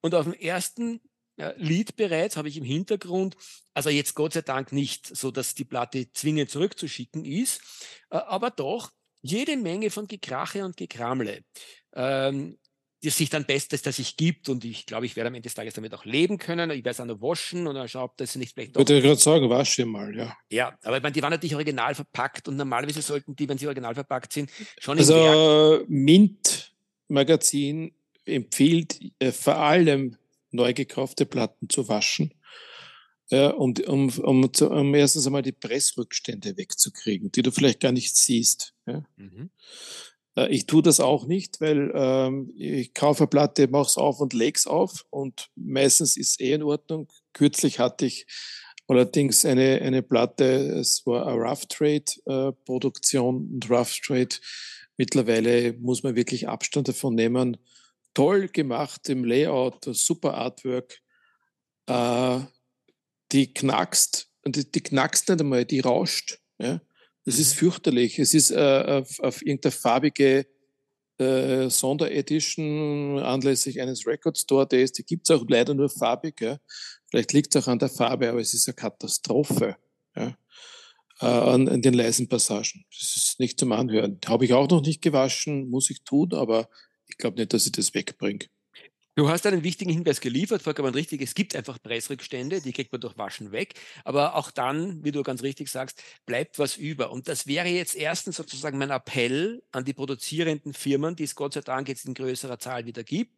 [0.00, 1.00] Und auf dem ersten
[1.36, 3.36] äh, Lied bereits habe ich im Hintergrund,
[3.72, 7.60] also jetzt Gott sei Dank nicht so, dass die Platte zwingend zurückzuschicken ist,
[8.10, 8.90] äh, aber doch
[9.20, 11.44] jede Menge von Gekrache und Gekramle.
[11.92, 12.58] Ähm,
[13.02, 15.54] die sich dann Bestes, das sich gibt und ich glaube, ich werde am Ende des
[15.54, 16.70] Tages damit auch leben können.
[16.70, 18.80] Ich werde es auch noch waschen und dann schaue, ob das nicht vielleicht doch...
[18.80, 20.36] Ich würde gerade sagen, wasche mal, ja.
[20.50, 23.66] Ja, aber ich meine, die waren natürlich original verpackt und normalerweise sollten die, wenn sie
[23.66, 25.88] original verpackt sind, schon also, im Werk...
[25.88, 26.74] Mint
[27.06, 27.92] Magazin
[28.24, 30.16] empfiehlt äh, vor allem
[30.50, 32.34] neu gekaufte Platten zu waschen,
[33.30, 38.16] äh, um, um, um, um erstens einmal die Pressrückstände wegzukriegen, die du vielleicht gar nicht
[38.16, 38.74] siehst.
[38.86, 39.04] Ja?
[39.16, 39.50] Mhm.
[40.36, 44.20] Äh, ich tue das auch nicht, weil ähm, ich kaufe eine Platte, mache es auf
[44.20, 47.08] und lege es auf und meistens ist es eh in Ordnung.
[47.32, 48.26] Kürzlich hatte ich
[48.86, 54.36] allerdings eine, eine Platte, es war eine Rough Trade äh, Produktion und Rough Trade.
[54.96, 57.56] Mittlerweile muss man wirklich Abstand davon nehmen.
[58.14, 60.98] Toll gemacht im Layout, super Artwork.
[61.86, 62.40] Äh,
[63.32, 66.40] die knackst, die, die knackst nicht einmal, die rauscht.
[66.58, 66.80] Ja?
[67.28, 68.18] Das ist fürchterlich.
[68.18, 70.46] Es ist äh, auf, auf irgendeine farbige
[71.18, 74.92] äh, Sonderedition anlässlich eines Record Store Days.
[74.92, 76.40] Die gibt es auch leider nur farbig.
[76.40, 76.58] Ja.
[77.10, 79.76] Vielleicht liegt es auch an der Farbe, aber es ist eine Katastrophe.
[80.16, 80.38] Ja.
[81.20, 82.86] Äh, an, an den leisen Passagen.
[82.98, 84.18] Das ist nicht zum Anhören.
[84.24, 86.70] Habe ich auch noch nicht gewaschen, muss ich tun, aber
[87.08, 88.46] ich glaube nicht, dass ich das wegbringe.
[89.18, 91.20] Du hast einen wichtigen Hinweis geliefert, vollkommen richtig.
[91.20, 93.74] Es gibt einfach Preisrückstände, die kriegt man durch Waschen weg.
[94.04, 97.10] Aber auch dann, wie du ganz richtig sagst, bleibt was über.
[97.10, 101.54] Und das wäre jetzt erstens sozusagen mein Appell an die produzierenden Firmen, die es Gott
[101.54, 103.34] sei Dank jetzt in größerer Zahl wieder gibt.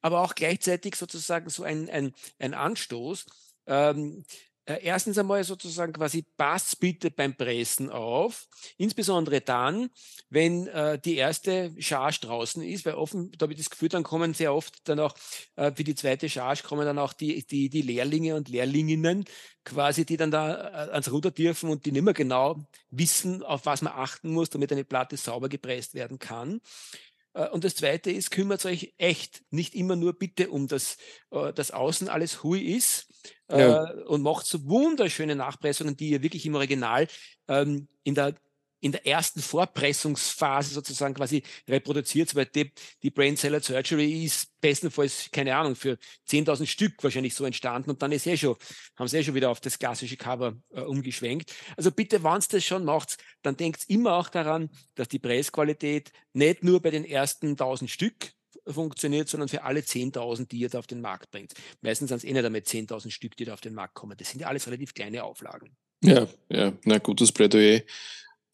[0.00, 3.26] Aber auch gleichzeitig sozusagen so ein, ein, ein Anstoß.
[3.66, 9.90] Ähm, äh, erstens einmal sozusagen quasi passt bitte beim Pressen auf, insbesondere dann,
[10.28, 14.02] wenn äh, die erste Charge draußen ist, weil offen, da habe ich das Gefühl, dann
[14.02, 15.14] kommen sehr oft dann auch
[15.56, 19.24] äh, für die zweite Charge kommen dann auch die, die, die Lehrlinge und Lehrlinginnen
[19.64, 23.66] quasi, die dann da äh, ans Ruder dürfen und die nicht mehr genau wissen, auf
[23.66, 26.60] was man achten muss, damit eine Platte sauber gepresst werden kann.
[27.34, 30.96] Äh, und das Zweite ist, kümmert euch echt nicht immer nur bitte um das,
[31.30, 33.08] äh, das Außen alles hui ist
[33.50, 33.84] ja.
[33.84, 37.08] Äh, und macht so wunderschöne Nachpressungen, die ihr wirklich im Original
[37.48, 38.34] ähm, in der
[38.80, 42.72] in der ersten Vorpressungsphase sozusagen quasi reproduziert, weil die,
[43.02, 48.02] die Brain Cellular Surgery ist bestenfalls, keine Ahnung, für 10.000 Stück wahrscheinlich so entstanden und
[48.02, 48.56] dann ist eh schon,
[48.96, 51.52] haben sie eh schon wieder auf das klassische Cover äh, umgeschwenkt.
[51.76, 56.64] Also bitte, wenn das schon macht, dann denkt immer auch daran, dass die Pressqualität nicht
[56.64, 58.32] nur bei den ersten 1.000 Stück
[58.66, 61.54] funktioniert, sondern für alle 10.000, die ihr da auf den Markt bringt.
[61.80, 64.16] Meistens sind es eh nicht einmal 10.000 Stück, die da auf den Markt kommen.
[64.16, 65.76] Das sind ja alles relativ kleine Auflagen.
[66.02, 67.82] Ja, ja, na gutes Plädoyer.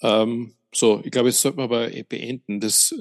[0.03, 2.95] Ähm, so, ich glaube, jetzt sollten wir aber beenden, das,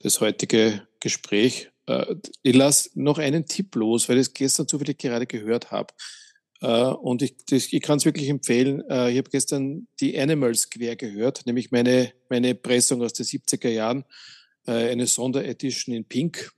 [0.00, 1.70] das heutige Gespräch.
[1.86, 5.92] äh, ich lasse noch einen Tipp los, weil ich es gestern zufällig gerade gehört habe.
[6.60, 8.82] Äh, und ich, ich kann es wirklich empfehlen.
[8.88, 13.68] Äh, ich habe gestern die Animals quer gehört, nämlich meine, meine Pressung aus den 70er
[13.68, 14.04] Jahren,
[14.66, 16.52] äh, eine Sonderedition in Pink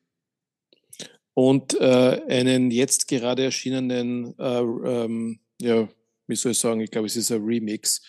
[1.34, 5.88] und äh, einen jetzt gerade erschienenen, äh, ähm, ja,
[6.26, 8.02] wie soll ich sagen, ich glaube, es ist ein Remix.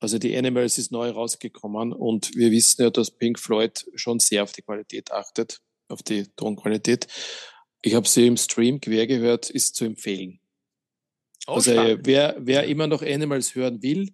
[0.00, 4.44] Also die Animals ist neu rausgekommen und wir wissen ja, dass Pink Floyd schon sehr
[4.44, 7.08] auf die Qualität achtet, auf die Tonqualität.
[7.82, 10.40] Ich habe sie im Stream quer gehört, ist zu empfehlen.
[11.46, 14.12] Oh, also wer, wer immer noch Animals hören will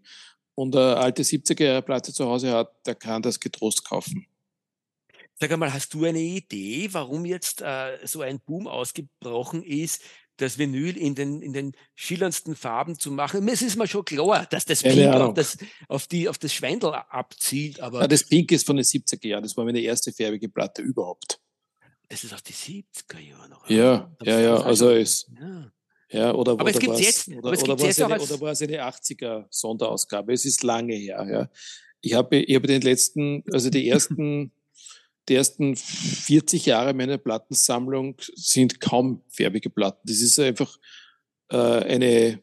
[0.55, 4.27] und eine alte 70er-Platte zu Hause hat, der kann das getrost kaufen.
[5.37, 10.01] Sag einmal, hast du eine Idee, warum jetzt äh, so ein Boom ausgebrochen ist,
[10.37, 13.47] das Vinyl in den, in den schillerndsten Farben zu machen?
[13.49, 15.59] Es ist mir schon klar, dass das Pink auf das,
[15.89, 17.81] auf, die, auf das Schweindel abzielt.
[17.81, 19.43] Aber ja, das Pink ist von den 70er Jahren.
[19.43, 21.41] Das war meine erste färbige Platte überhaupt.
[22.09, 23.69] Es ist aus den 70er Jahren noch.
[23.69, 24.57] Ja, ja, ja.
[24.57, 25.31] Also es.
[25.41, 25.71] Ja.
[26.11, 28.87] Ja, oder, aber es gibt jetzt, oder, oder, war es eine, oder war es eine
[28.87, 30.33] 80er Sonderausgabe?
[30.33, 31.27] Es ist lange her.
[31.29, 31.51] Ja.
[32.03, 34.53] Ich habe ich habe den letzten, also die ersten
[35.29, 40.01] die ersten 40 Jahre meiner Plattensammlung sind kaum färbige Platten.
[40.05, 40.79] Das ist einfach
[41.51, 42.43] äh, eine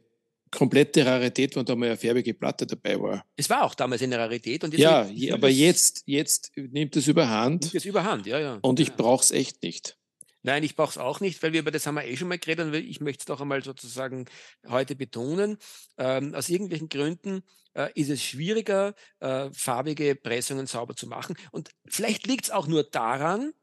[0.52, 3.26] komplette Rarität, wenn da mal eine färbige Platte dabei war.
[3.36, 4.64] Es war auch damals eine Rarität.
[4.64, 7.64] Und ja, aber jetzt, jetzt nimmt es überhand.
[7.64, 8.60] Nimmt es überhand, ja, ja.
[8.62, 8.96] Und ich ja.
[8.96, 9.98] brauche es echt nicht.
[10.44, 12.40] Nein, ich brauche es auch nicht, weil wir über das haben wir eh schon mal
[12.40, 14.26] geredet und ich möchte es doch einmal sozusagen
[14.68, 15.58] heute betonen.
[15.98, 21.36] Ähm, aus irgendwelchen Gründen äh, ist es schwieriger, äh, farbige Pressungen sauber zu machen.
[21.52, 23.54] Und vielleicht liegt es auch nur daran,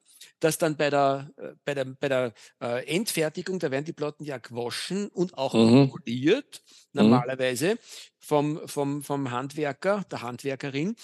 [0.41, 4.25] dass dann bei der, äh, bei der, bei der äh, Endfertigung, da werden die Platten
[4.25, 5.91] ja gewaschen und auch mhm.
[5.91, 6.63] poliert,
[6.93, 7.03] mhm.
[7.03, 7.79] normalerweise mhm.
[8.19, 10.97] vom, vom, vom Handwerker, der Handwerkerin,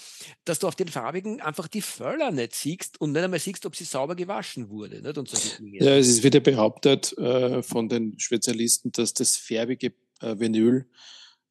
[0.45, 3.75] dass du auf den farbigen einfach die Völler nicht siehst und nicht einmal siehst, ob
[3.75, 5.01] sie sauber gewaschen wurde.
[5.01, 5.17] Nicht?
[5.17, 10.39] Und so ja, es ist wieder behauptet äh, von den Spezialisten, dass das färbige äh,
[10.39, 10.87] Vinyl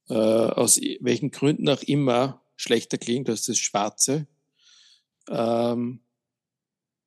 [0.08, 4.26] äh, aus welchen Gründen auch immer schlechter klingt als das schwarze.
[5.28, 6.00] Ähm,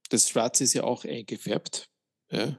[0.10, 1.90] das Schwarze ist ja auch eingefärbt.
[2.32, 2.58] Ja.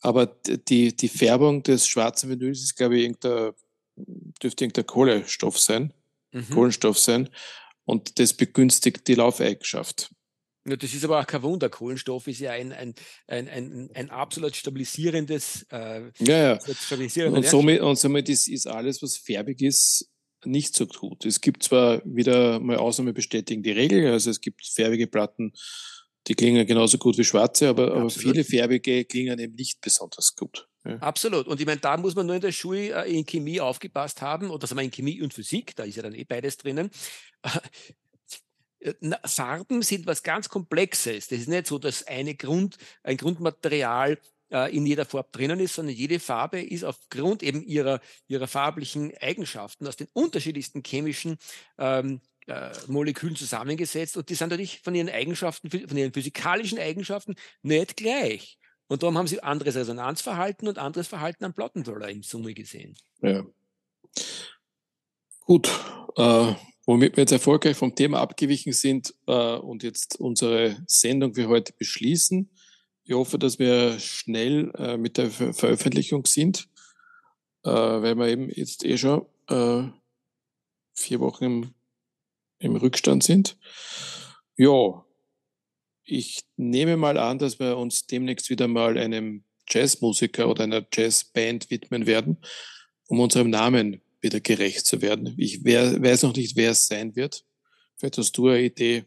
[0.00, 3.52] Aber die, die Färbung des schwarzen Vinyls ist, glaube ich, irgendein,
[4.42, 5.94] dürfte irgendein Kohlenstoff sein,
[6.32, 6.50] mhm.
[6.50, 7.30] Kohlenstoff sein.
[7.84, 10.10] Und das begünstigt die Laufeigenschaft.
[10.66, 11.68] Ja, das ist aber auch kein Wunder.
[11.68, 12.94] Kohlenstoff ist ja ein, ein,
[13.26, 15.66] ein, ein, ein absolut stabilisierendes.
[15.70, 17.28] Äh, ja, ja.
[17.28, 20.10] Und somit, und somit ist, ist alles, was färbig ist,
[20.46, 21.24] nicht so gut.
[21.24, 25.52] Es gibt zwar wieder mal Ausnahme bestätigen die Regel, also es gibt färbige Platten,
[26.26, 30.68] die klingen genauso gut wie schwarze, aber, aber viele farbige klingen eben nicht besonders gut.
[30.84, 30.96] Ja.
[30.98, 31.46] Absolut.
[31.46, 34.50] Und ich meine, da muss man nur in der Schule äh, in Chemie aufgepasst haben,
[34.50, 36.90] oder sagen wir in Chemie und Physik, da ist ja dann eh beides drinnen.
[38.84, 38.92] Äh,
[39.24, 41.28] Farben sind was ganz Komplexes.
[41.28, 44.18] Das ist nicht so, dass eine Grund, ein Grundmaterial
[44.50, 49.12] äh, in jeder Farbe drinnen ist, sondern jede Farbe ist aufgrund eben ihrer, ihrer farblichen
[49.20, 51.38] Eigenschaften aus den unterschiedlichsten chemischen
[51.78, 57.36] ähm, äh, Molekülen zusammengesetzt und die sind natürlich von ihren Eigenschaften, von ihren physikalischen Eigenschaften
[57.62, 58.58] nicht gleich.
[58.86, 62.96] Und darum haben sie anderes Resonanzverhalten und anderes Verhalten am Plattenroller in Summe gesehen.
[63.22, 63.44] Ja.
[65.40, 65.68] Gut,
[66.16, 66.54] äh,
[66.86, 71.72] womit wir jetzt erfolgreich vom Thema abgewichen sind äh, und jetzt unsere Sendung für heute
[71.72, 72.50] beschließen.
[73.04, 76.68] Ich hoffe, dass wir schnell äh, mit der Ver Veröffentlichung sind,
[77.64, 79.26] äh, weil wir eben jetzt eh schon
[80.96, 81.74] vier Wochen im
[82.64, 83.56] im Rückstand sind.
[84.56, 85.04] Ja,
[86.04, 91.70] ich nehme mal an, dass wir uns demnächst wieder mal einem Jazzmusiker oder einer Jazzband
[91.70, 92.38] widmen werden,
[93.08, 95.34] um unserem Namen wieder gerecht zu werden.
[95.38, 97.44] Ich weiß noch nicht, wer es sein wird.
[97.96, 99.04] Vielleicht hast du eine Idee,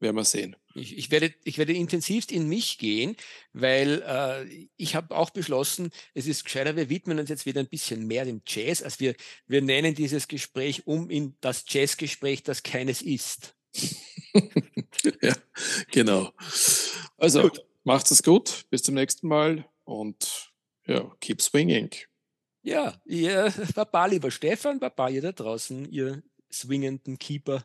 [0.00, 0.56] werden wir sehen.
[0.78, 3.16] Ich, ich, werde, ich werde intensivst in mich gehen,
[3.52, 7.68] weil äh, ich habe auch beschlossen, es ist gescheiter, wir widmen uns jetzt wieder ein
[7.68, 9.14] bisschen mehr dem Jazz, als wir,
[9.46, 13.54] wir nennen dieses Gespräch um in das Jazzgespräch, das keines ist.
[15.22, 15.34] ja,
[15.90, 16.32] genau.
[17.16, 17.64] Also, gut.
[17.84, 20.52] macht es gut, bis zum nächsten Mal und
[20.86, 21.90] ja, keep swinging.
[22.62, 27.64] Ja, ihr Baba, lieber Stefan, Baba, ihr da draußen, ihr swingenden Keeper.